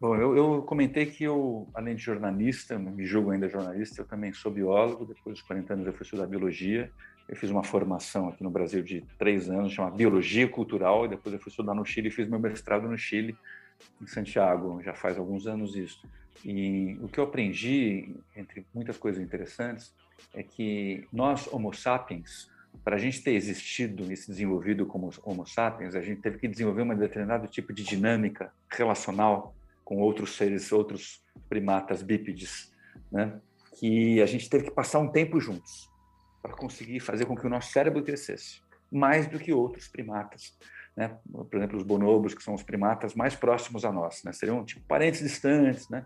[0.00, 4.32] Bom, eu, eu, comentei que eu, além de jornalista, me julgo ainda jornalista, eu também
[4.32, 5.06] sou biólogo.
[5.06, 6.90] Depois dos 40 anos eu fui estudar biologia.
[7.28, 11.32] Eu fiz uma formação aqui no Brasil de três anos, chama Biologia Cultural, e depois
[11.32, 13.36] eu fui estudar no Chile e fiz meu mestrado no Chile,
[14.00, 16.06] em Santiago, já faz alguns anos isso.
[16.44, 19.94] E o que eu aprendi, entre muitas coisas interessantes,
[20.34, 22.50] é que nós, Homo sapiens,
[22.82, 26.48] para a gente ter existido e se desenvolvido como Homo sapiens, a gente teve que
[26.48, 32.72] desenvolver um determinado tipo de dinâmica relacional com outros seres, outros primatas bípedes,
[33.10, 33.40] né?
[33.78, 35.90] que a gente teve que passar um tempo juntos
[36.40, 38.60] para conseguir fazer com que o nosso cérebro crescesse
[38.92, 40.56] mais do que outros primatas.
[40.96, 41.16] Né?
[41.30, 44.32] Por exemplo, os bonobos, que são os primatas mais próximos a nós, né?
[44.32, 46.04] seriam tipo parentes distantes, né?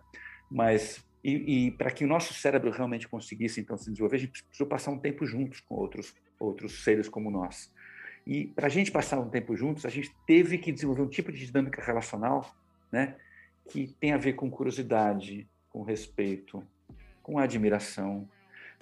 [0.51, 4.45] mas e, e para que o nosso cérebro realmente conseguisse então se desenvolver, a gente
[4.45, 7.73] precisou passar um tempo juntos com outros outros seres como nós.
[8.27, 11.33] E para a gente passar um tempo juntos, a gente teve que desenvolver um tipo
[11.33, 12.55] de dinâmica relacional,
[12.91, 13.17] né,
[13.69, 16.63] que tem a ver com curiosidade, com respeito,
[17.23, 18.29] com admiração,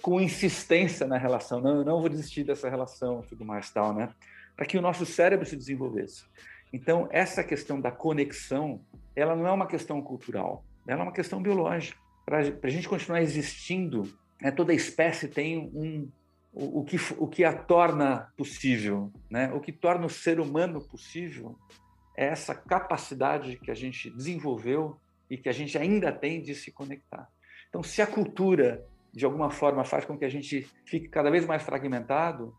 [0.01, 1.61] com insistência na relação.
[1.61, 4.13] Não, eu não vou desistir dessa relação, tudo mais tal, né?
[4.55, 6.23] Para que o nosso cérebro se desenvolvesse.
[6.71, 8.81] Então, essa questão da conexão,
[9.15, 11.97] ela não é uma questão cultural, ela é uma questão biológica.
[12.25, 14.03] Para a gente continuar existindo,
[14.41, 16.09] né, toda espécie tem um,
[16.55, 19.51] o, o, que, o que a torna possível, né?
[19.53, 21.59] o que torna o ser humano possível
[22.17, 24.97] é essa capacidade que a gente desenvolveu
[25.29, 27.27] e que a gente ainda tem de se conectar.
[27.67, 31.45] Então, se a cultura de alguma forma faz com que a gente fique cada vez
[31.45, 32.55] mais fragmentado,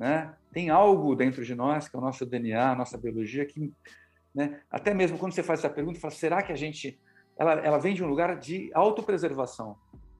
[0.00, 0.34] né?
[0.50, 3.70] Tem algo dentro de nós, que é o nosso DNA, a nossa biologia, que,
[4.34, 4.60] né?
[4.70, 6.98] Até mesmo quando você faz essa pergunta, fala, será que a gente,
[7.38, 9.76] ela, ela vem de um lugar de autopreservação?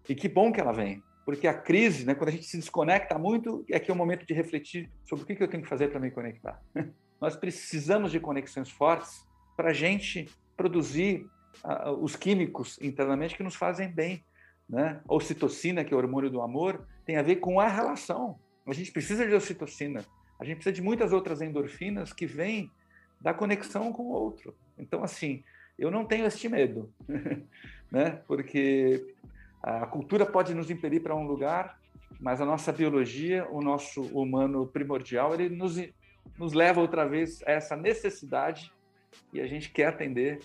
[0.06, 2.14] E que bom que ela vem, porque a crise, né?
[2.14, 5.26] Quando a gente se desconecta muito, é que é o momento de refletir sobre o
[5.26, 6.60] que, eu tenho que fazer para me conectar.
[7.18, 11.26] Nós precisamos de conexões fortes para a gente produzir
[11.64, 14.22] uh, os químicos internamente que nos fazem bem
[14.70, 15.00] né?
[15.06, 18.38] A ocitocina, que é o hormônio do amor, tem a ver com a relação.
[18.70, 20.04] A gente precisa de ocitocina.
[20.38, 22.70] A gente precisa de muitas outras endorfinas que vêm
[23.20, 24.54] da conexão com o outro.
[24.78, 25.42] Então, assim,
[25.78, 26.92] eu não tenho este medo,
[27.90, 28.22] né?
[28.26, 29.14] Porque
[29.62, 31.78] a cultura pode nos impelir para um lugar,
[32.18, 35.76] mas a nossa biologia, o nosso humano primordial, ele nos,
[36.38, 38.72] nos leva outra vez a essa necessidade
[39.32, 40.40] e a gente quer atender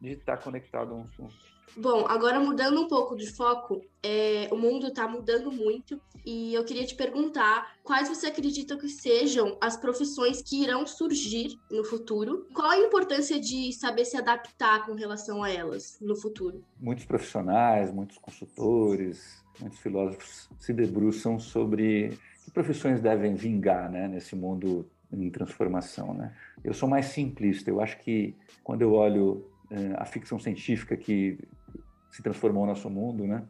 [0.00, 4.88] de estar conectado uns os Bom, agora mudando um pouco de foco, é, o mundo
[4.88, 10.42] está mudando muito e eu queria te perguntar quais você acredita que sejam as profissões
[10.42, 12.46] que irão surgir no futuro?
[12.52, 16.62] Qual a importância de saber se adaptar com relação a elas no futuro?
[16.78, 24.36] Muitos profissionais, muitos consultores, muitos filósofos se debruçam sobre que profissões devem vingar né, nesse
[24.36, 26.12] mundo em transformação.
[26.12, 26.32] Né?
[26.62, 31.38] Eu sou mais simplista, eu acho que quando eu olho eh, a ficção científica que
[32.12, 33.42] se transformou o nosso mundo, né?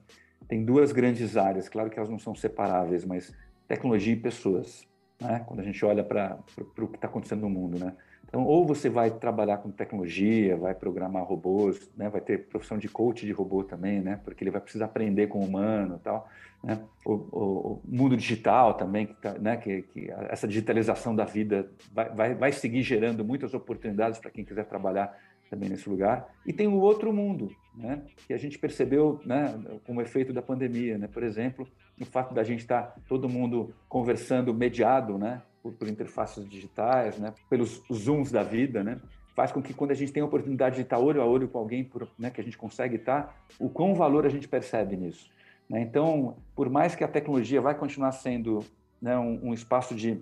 [0.48, 3.34] Tem duas grandes áreas, claro que elas não são separáveis, mas
[3.68, 4.86] tecnologia e pessoas,
[5.20, 5.42] né?
[5.46, 6.38] Quando a gente olha para
[6.78, 7.92] o que está acontecendo no mundo, né?
[8.32, 12.08] Então, ou você vai trabalhar com tecnologia, vai programar robôs, né?
[12.08, 14.20] Vai ter profissão de coach de robô também, né?
[14.24, 16.26] Porque ele vai precisar aprender com o humano, tal,
[16.64, 16.80] né?
[17.04, 19.58] O, o, o mundo digital também, que, tá, né?
[19.58, 24.46] Que, que, essa digitalização da vida vai, vai, vai seguir gerando muitas oportunidades para quem
[24.46, 25.14] quiser trabalhar
[25.52, 26.34] também nesse lugar.
[26.46, 29.54] E tem o outro mundo, né, que a gente percebeu né,
[29.86, 30.96] como efeito da pandemia.
[30.96, 31.06] Né?
[31.06, 31.68] Por exemplo,
[32.00, 37.18] o fato da gente estar tá todo mundo conversando mediado né, por, por interfaces digitais,
[37.18, 38.98] né, pelos zooms da vida, né,
[39.36, 41.58] faz com que quando a gente tem a oportunidade de estar olho a olho com
[41.58, 45.30] alguém por, né, que a gente consegue estar, o quão valor a gente percebe nisso.
[45.68, 45.82] Né?
[45.82, 48.64] Então, por mais que a tecnologia vai continuar sendo
[49.00, 50.18] né, um, um, espaço de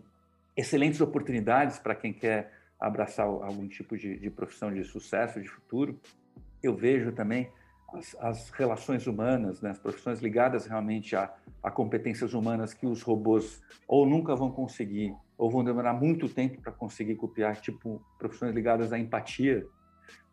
[0.56, 2.50] excelentes oportunidades para quem quer
[2.80, 6.00] abraçar algum tipo de, de, profissão de sucesso, de futuro,
[6.62, 7.50] eu vejo também
[7.92, 13.02] as, as relações humanas, né, as profissões ligadas realmente a, a competências humanas que os
[13.02, 18.54] robôs ou nunca vão conseguir ou vão demorar muito tempo para conseguir copiar, tipo profissões
[18.54, 19.66] ligadas à empatia,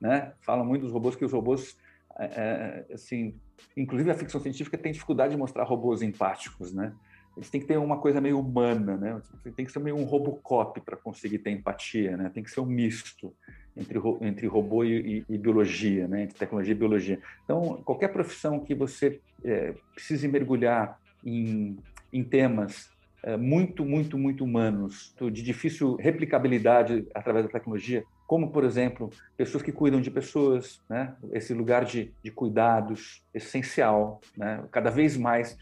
[0.01, 0.33] né?
[0.41, 1.77] Falam muito dos robôs que os robôs,
[2.19, 3.39] é, é assim,
[3.75, 6.93] inclusive a ficção científica tem dificuldade de mostrar robôs empáticos, né?
[7.37, 9.21] Eles têm que ter uma coisa meio humana, né?
[9.55, 12.29] Tem que ser meio um robocop para conseguir ter empatia, né?
[12.33, 13.33] Tem que ser um misto
[13.75, 16.23] entre, entre robô e, e, e, biologia, né?
[16.23, 17.19] Entre tecnologia e biologia.
[17.43, 21.77] Então, qualquer profissão que você é, precise mergulhar em,
[22.11, 22.89] em temas
[23.23, 29.63] é, muito, muito, muito humanos, de difícil replicabilidade através da tecnologia, como, por exemplo, pessoas
[29.63, 31.15] que cuidam de pessoas, né?
[31.31, 34.63] esse lugar de, de cuidados essencial, né?
[34.71, 35.57] cada vez mais.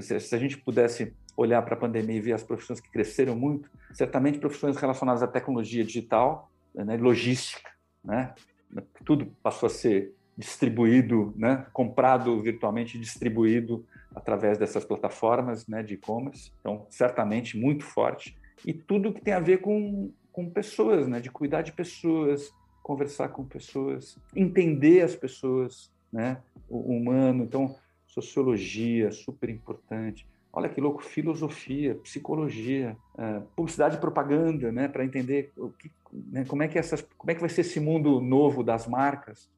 [0.00, 3.70] Se a gente pudesse olhar para a pandemia e ver as profissões que cresceram muito,
[3.92, 6.96] certamente profissões relacionadas à tecnologia digital, né?
[6.96, 7.70] logística,
[8.04, 8.34] né?
[9.04, 11.66] tudo passou a ser distribuído, né?
[11.72, 13.84] comprado virtualmente, distribuído
[14.14, 16.52] através dessas plataformas né, de e-commerce.
[16.60, 18.36] Então, certamente muito forte.
[18.64, 23.28] E tudo que tem a ver com, com pessoas, né, de cuidar de pessoas, conversar
[23.28, 26.38] com pessoas, entender as pessoas, né,
[26.68, 27.44] o humano.
[27.44, 27.76] Então,
[28.06, 30.26] sociologia, super importante.
[30.52, 36.62] Olha que louco, filosofia, psicologia, uh, publicidade e propaganda, né, para entender que, né, como
[36.62, 39.48] é que essas, como é que vai ser esse mundo novo das marcas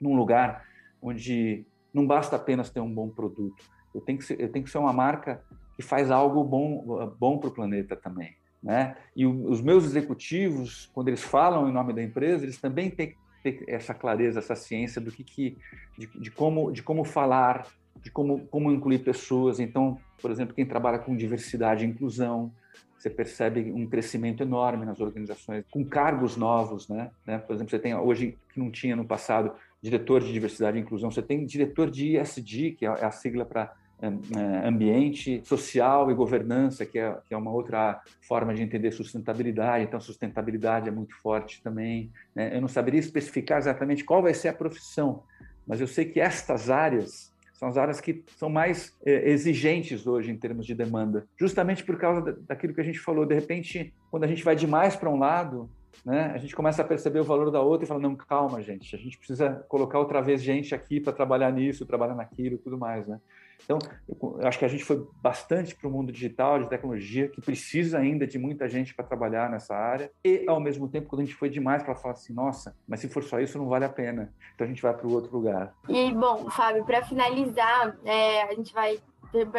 [0.00, 0.64] num lugar
[1.02, 3.62] onde não basta apenas ter um bom produto,
[3.94, 5.42] eu tenho que ser, eu tenho que ser uma marca
[5.76, 8.96] que faz algo bom bom para o planeta também, né?
[9.14, 13.08] E o, os meus executivos, quando eles falam em nome da empresa, eles também têm
[13.08, 15.58] que ter essa clareza, essa ciência do que, que
[15.96, 17.66] de, de como de como falar,
[18.02, 19.60] de como como incluir pessoas.
[19.60, 22.52] Então, por exemplo, quem trabalha com diversidade e inclusão,
[22.98, 27.10] você percebe um crescimento enorme nas organizações com cargos novos, né?
[27.24, 27.38] né?
[27.38, 31.10] Por exemplo, você tem hoje que não tinha no passado diretor de diversidade e inclusão,
[31.10, 36.14] você tem diretor de ISD, que é a sigla para é, é, ambiente social e
[36.14, 39.84] governança, que é, que é uma outra forma de entender sustentabilidade.
[39.84, 42.10] Então, sustentabilidade é muito forte também.
[42.34, 42.56] Né?
[42.56, 45.22] Eu não saberia especificar exatamente qual vai ser a profissão,
[45.66, 50.30] mas eu sei que estas áreas são as áreas que são mais é, exigentes hoje
[50.30, 53.26] em termos de demanda, justamente por causa daquilo que a gente falou.
[53.26, 55.68] De repente, quando a gente vai demais para um lado,
[56.04, 58.94] né, a gente começa a perceber o valor da outra e fala, não, calma, gente,
[58.94, 63.08] a gente precisa colocar outra vez gente aqui para trabalhar nisso, trabalhar naquilo tudo mais,
[63.08, 63.20] né?
[63.64, 63.78] Então,
[64.08, 67.98] eu acho que a gente foi bastante para o mundo digital, de tecnologia, que precisa
[67.98, 71.36] ainda de muita gente para trabalhar nessa área, e, ao mesmo tempo, quando a gente
[71.36, 74.32] foi demais para falar assim, nossa, mas se for só isso, não vale a pena.
[74.54, 75.74] Então, a gente vai para o outro lugar.
[75.88, 78.98] E, bom, Fábio, para finalizar, é, a gente vai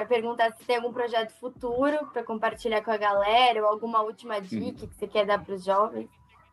[0.07, 4.87] perguntar se tem algum projeto futuro para compartilhar com a galera, ou alguma última dica
[4.87, 6.09] que você quer dar para os jovens.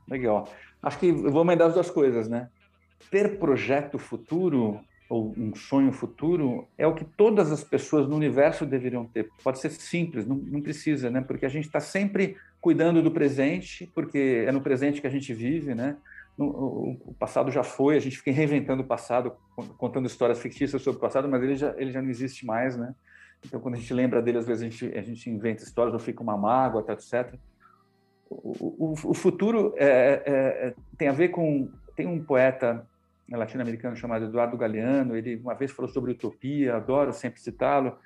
[0.07, 0.49] Legal.
[0.83, 2.51] Acho que eu vou mandar as duas coisas, né?
[3.11, 8.67] Ter projeto futuro ou um sonho futuro é o que todas as pessoas no universo
[8.67, 9.29] deveriam ter.
[9.43, 11.21] Pode ser simples, não, não precisa, né?
[11.21, 15.33] Porque a gente está sempre cuidando do presente, porque é no presente que a gente
[15.33, 15.97] vive, né?
[16.39, 19.33] o passado já foi, a gente fica reinventando o passado,
[19.79, 22.95] contando histórias fictícias sobre o passado, mas ele já, ele já não existe mais, né?
[23.45, 25.99] Então, quando a gente lembra dele, às vezes a gente, a gente inventa histórias ou
[25.99, 27.35] fica uma mágoa, etc.
[28.29, 31.71] O, o, o futuro é, é, é, tem a ver com...
[31.95, 32.87] Tem um poeta
[33.31, 37.99] latino-americano chamado Eduardo Galeano, ele uma vez falou sobre utopia, adoro sempre citá-lo,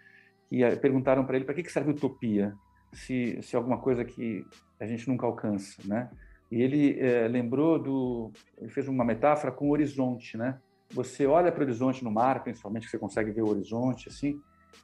[0.51, 2.55] e eh, perguntaram para ele para que serve utopia,
[2.93, 4.45] se, se alguma coisa que
[4.79, 6.11] a gente nunca alcança, né?
[6.51, 10.59] E ele é, lembrou do, ele fez uma metáfora com o horizonte, né?
[10.93, 14.41] Você olha para o horizonte no mar, principalmente que você consegue ver o horizonte assim,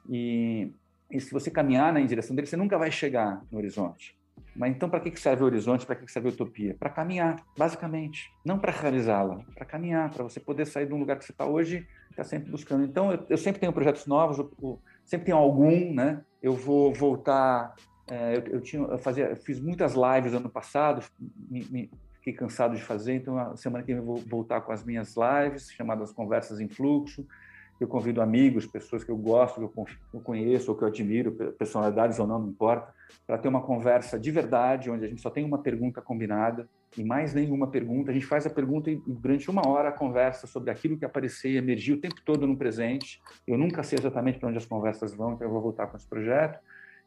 [0.09, 0.71] e,
[1.11, 4.16] e se você caminhar na direção dele, você nunca vai chegar no horizonte.
[4.55, 5.85] Mas então, para que serve o horizonte?
[5.85, 6.75] Para que serve a utopia?
[6.79, 8.31] Para caminhar, basicamente.
[8.43, 11.45] Não para realizá-la, para caminhar, para você poder sair de um lugar que você está
[11.45, 12.83] hoje e está sempre buscando.
[12.83, 16.21] Então, eu, eu, sempre tenho projetos novos, eu, eu, sempre tenho algum, né?
[16.41, 17.75] Eu vou voltar.
[18.09, 22.81] É, eu, tinha, eu fazia, fiz muitas lives ano passado, me, me, fiquei cansado de
[22.81, 26.59] fazer, então a semana que vem eu vou voltar com as minhas lives, chamadas Conversas
[26.59, 27.25] em Fluxo.
[27.79, 32.19] Eu convido amigos, pessoas que eu gosto, que eu conheço ou que eu admiro, personalidades
[32.19, 32.93] ou não, não importa,
[33.25, 36.67] para ter uma conversa de verdade, onde a gente só tem uma pergunta combinada
[36.97, 38.11] e mais nenhuma pergunta.
[38.11, 41.51] A gente faz a pergunta e durante uma hora a conversa sobre aquilo que aparecer
[41.51, 43.21] e emergir o tempo todo no presente.
[43.45, 46.07] Eu nunca sei exatamente para onde as conversas vão, então eu vou voltar com esse
[46.07, 46.59] projeto.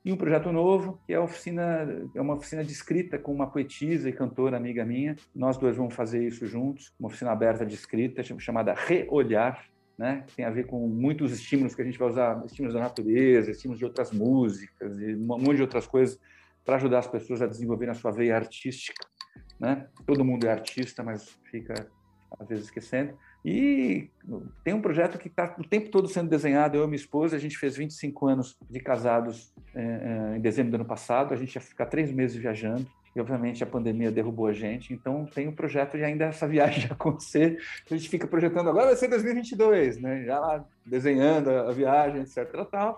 [0.03, 4.09] E um projeto novo, que é oficina, é uma oficina de escrita com uma poetisa
[4.09, 5.15] e cantora amiga minha.
[5.35, 9.67] Nós dois vamos fazer isso juntos, uma oficina aberta de escrita chamada Reolhar,
[10.01, 10.25] né?
[10.35, 13.79] Tem a ver com muitos estímulos que a gente vai usar, estímulos da natureza, estímulos
[13.79, 16.19] de outras músicas e um monte de outras coisas
[16.65, 19.07] para ajudar as pessoas a desenvolverem a sua veia artística,
[19.61, 19.87] né?
[20.07, 21.87] Todo mundo é artista, mas fica
[22.39, 23.13] às vezes esquecendo.
[23.45, 24.09] E
[24.65, 26.79] tem um projeto que está o tempo todo sendo desenhado.
[26.79, 30.77] Eu e minha esposa, a gente fez 25 anos de casados é, em dezembro do
[30.77, 31.35] ano passado.
[31.35, 32.91] A gente ia ficar três meses viajando.
[33.15, 34.93] E, obviamente, a pandemia derrubou a gente.
[34.93, 37.59] Então, tem o um projeto de ainda essa viagem acontecer.
[37.91, 40.25] A gente fica projetando agora vai ser 2022, né?
[40.25, 42.49] Já lá desenhando a viagem, etc.
[42.71, 42.97] Tal.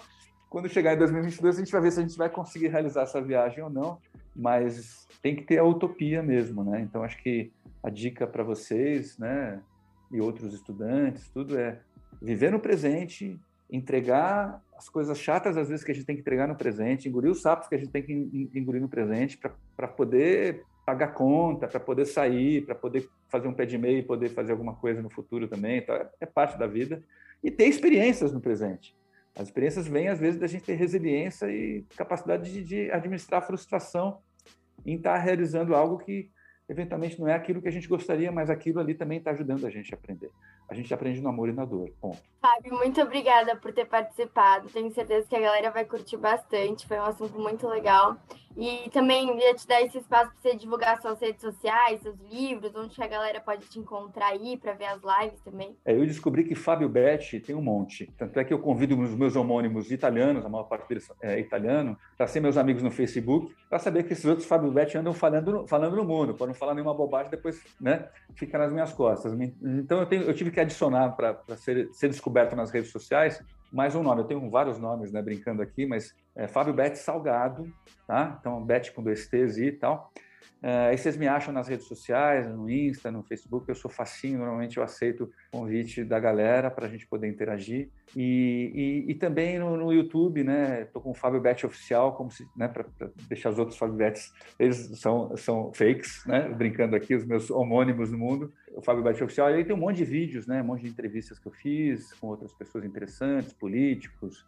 [0.50, 3.22] Quando chegar em 2022, a gente vai ver se a gente vai conseguir realizar essa
[3.22, 3.98] viagem ou não.
[4.36, 6.80] Mas tem que ter a utopia mesmo, né?
[6.80, 7.50] Então, acho que
[7.82, 9.60] a dica para vocês, né?
[10.10, 11.78] E outros estudantes, tudo é
[12.20, 13.40] viver no presente,
[13.70, 17.30] entregar as coisas chatas, às vezes, que a gente tem que entregar no presente, engolir
[17.30, 19.52] os sapos que a gente tem que engolir no presente para
[19.88, 24.30] poder pagar conta, para poder sair, para poder fazer um pé de meia e poder
[24.30, 25.78] fazer alguma coisa no futuro também.
[25.78, 27.02] Então, é parte da vida.
[27.42, 28.96] E ter experiências no presente.
[29.34, 33.46] As experiências vêm, às vezes, da gente ter resiliência e capacidade de, de administrar a
[33.46, 34.18] frustração
[34.84, 36.30] em estar tá realizando algo que
[36.68, 39.70] eventualmente não é aquilo que a gente gostaria, mas aquilo ali também está ajudando a
[39.70, 40.30] gente a aprender.
[40.68, 41.90] A gente aprende no amor e na dor.
[42.00, 42.18] Ponto.
[42.40, 44.68] Fábio, muito obrigada por ter participado.
[44.70, 46.86] Tenho certeza que a galera vai curtir bastante.
[46.86, 48.16] Foi um assunto muito legal.
[48.56, 52.74] E também ia te dar esse espaço para você divulgar suas redes sociais, seus livros,
[52.74, 55.76] onde a galera pode te encontrar aí para ver as lives também.
[55.84, 58.12] É, eu descobri que Fábio Betti tem um monte.
[58.18, 61.96] Tanto é que eu convido os meus homônimos italianos, a maior parte deles é italiano,
[62.16, 65.66] para ser meus amigos no Facebook, para saber que esses outros Fábio Betti andam falando,
[65.66, 69.32] falando no mundo, para não falar nenhuma bobagem, depois né, fica nas minhas costas.
[69.62, 73.42] Então eu, tenho, eu tive que adicionar para ser, ser descoberto nas redes sociais
[73.72, 74.20] mais um nome.
[74.20, 77.72] Eu tenho vários nomes, né, brincando aqui, mas é Fábio Bete Salgado,
[78.06, 78.36] tá?
[78.38, 80.12] Então, Bete com dois T's e tal.
[80.62, 84.38] Uh, aí vocês me acham nas redes sociais, no Insta, no Facebook, eu sou facinho,
[84.38, 87.90] normalmente eu aceito convite da galera para a gente poder interagir.
[88.16, 90.82] E, e, e também no, no, YouTube, né?
[90.82, 92.86] Estou com o Fábio Bet Oficial, como se, né, para
[93.28, 96.48] deixar os outros Fábio Bets, eles são, são fakes, né?
[96.50, 98.52] Brincando aqui, os meus homônimos no mundo.
[98.76, 100.62] O Fábio Bet Oficial, aí tem um monte de vídeos, né?
[100.62, 104.46] Um monte de entrevistas que eu fiz com outras pessoas interessantes, políticos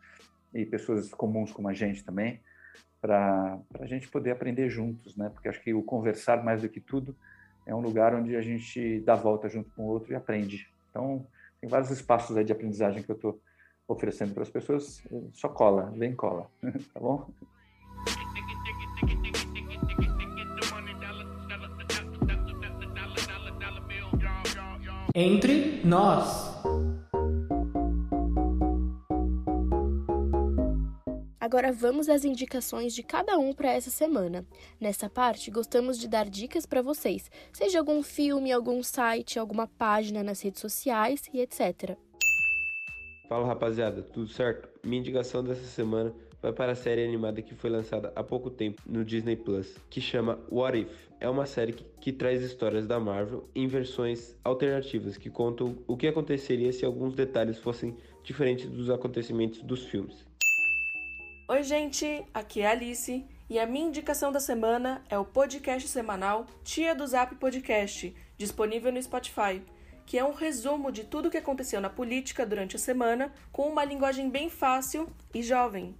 [0.55, 2.41] e pessoas comuns como a gente também
[3.05, 5.29] para a gente poder aprender juntos, né?
[5.29, 7.15] Porque acho que o conversar mais do que tudo
[7.67, 10.67] é um lugar onde a gente dá volta junto com o outro e aprende.
[10.89, 11.27] Então,
[11.61, 13.39] tem vários espaços aí de aprendizagem que eu estou
[13.87, 15.07] oferecendo para as pessoas.
[15.35, 16.49] Só cola, vem cola,
[16.95, 17.29] tá bom?
[25.15, 26.54] Entre nós.
[31.55, 34.45] Agora vamos às indicações de cada um para essa semana.
[34.81, 40.25] Nessa parte, gostamos de dar dicas para vocês, seja algum filme, algum site, alguma página
[40.25, 41.97] nas redes sociais e etc.
[43.29, 44.69] Fala rapaziada, tudo certo?
[44.85, 48.83] Minha indicação dessa semana vai para a série animada que foi lançada há pouco tempo
[48.85, 51.09] no Disney Plus, que chama What If.
[51.21, 55.97] É uma série que, que, traz histórias da Marvel em versões alternativas que contam o
[55.97, 60.34] que aconteceria se alguns detalhes fossem diferentes dos acontecimentos dos filmes.
[61.47, 65.87] Oi, gente, aqui é a Alice e a minha indicação da semana é o podcast
[65.87, 69.63] semanal Tia do Zap Podcast, disponível no Spotify,
[70.07, 73.69] que é um resumo de tudo o que aconteceu na política durante a semana com
[73.69, 75.95] uma linguagem bem fácil e jovem.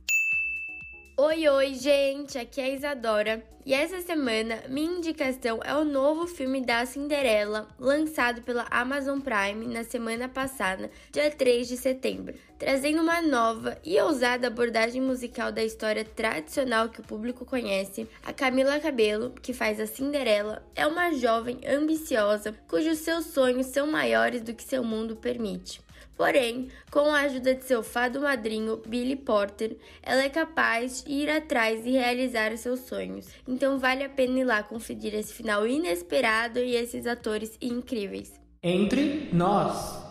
[1.17, 2.37] Oi, oi, gente!
[2.37, 3.41] Aqui é a Isadora.
[3.65, 9.73] E essa semana, minha indicação é o novo filme da Cinderela, lançado pela Amazon Prime
[9.73, 15.63] na semana passada, dia 3 de setembro, trazendo uma nova e ousada abordagem musical da
[15.63, 18.09] história tradicional que o público conhece.
[18.25, 23.87] A Camila Cabello, que faz a Cinderela, é uma jovem ambiciosa cujos seus sonhos são
[23.87, 25.84] maiores do que seu mundo permite.
[26.17, 31.29] Porém, com a ajuda de seu fado madrinho, Billy Porter, ela é capaz de ir
[31.29, 33.27] atrás e realizar os seus sonhos.
[33.47, 38.33] Então vale a pena ir lá conferir esse final inesperado e esses atores incríveis.
[38.63, 40.05] Entre nós.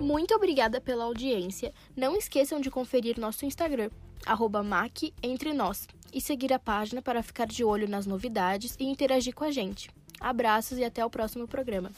[0.00, 1.70] Muito obrigada pela audiência.
[1.94, 3.90] Não esqueçam de conferir nosso Instagram,
[4.24, 4.64] arroba
[5.22, 9.44] Entre Nós, e seguir a página para ficar de olho nas novidades e interagir com
[9.44, 9.90] a gente.
[10.20, 11.90] Abraços e até o próximo programa.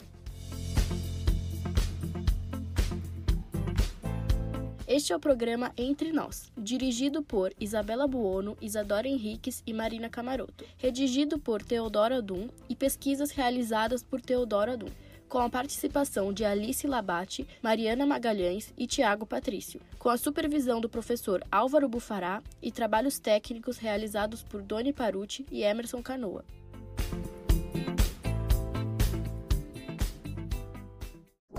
[4.93, 10.65] Este é o programa Entre Nós, dirigido por Isabela Buono, Isadora Henriques e Marina Camaroto,
[10.77, 14.89] redigido por Teodora Dum e pesquisas realizadas por Teodora Dum,
[15.29, 20.89] com a participação de Alice Labate, Mariana Magalhães e Tiago Patrício, com a supervisão do
[20.89, 26.43] professor Álvaro Bufará e trabalhos técnicos realizados por Doni Paruti e Emerson Canoa.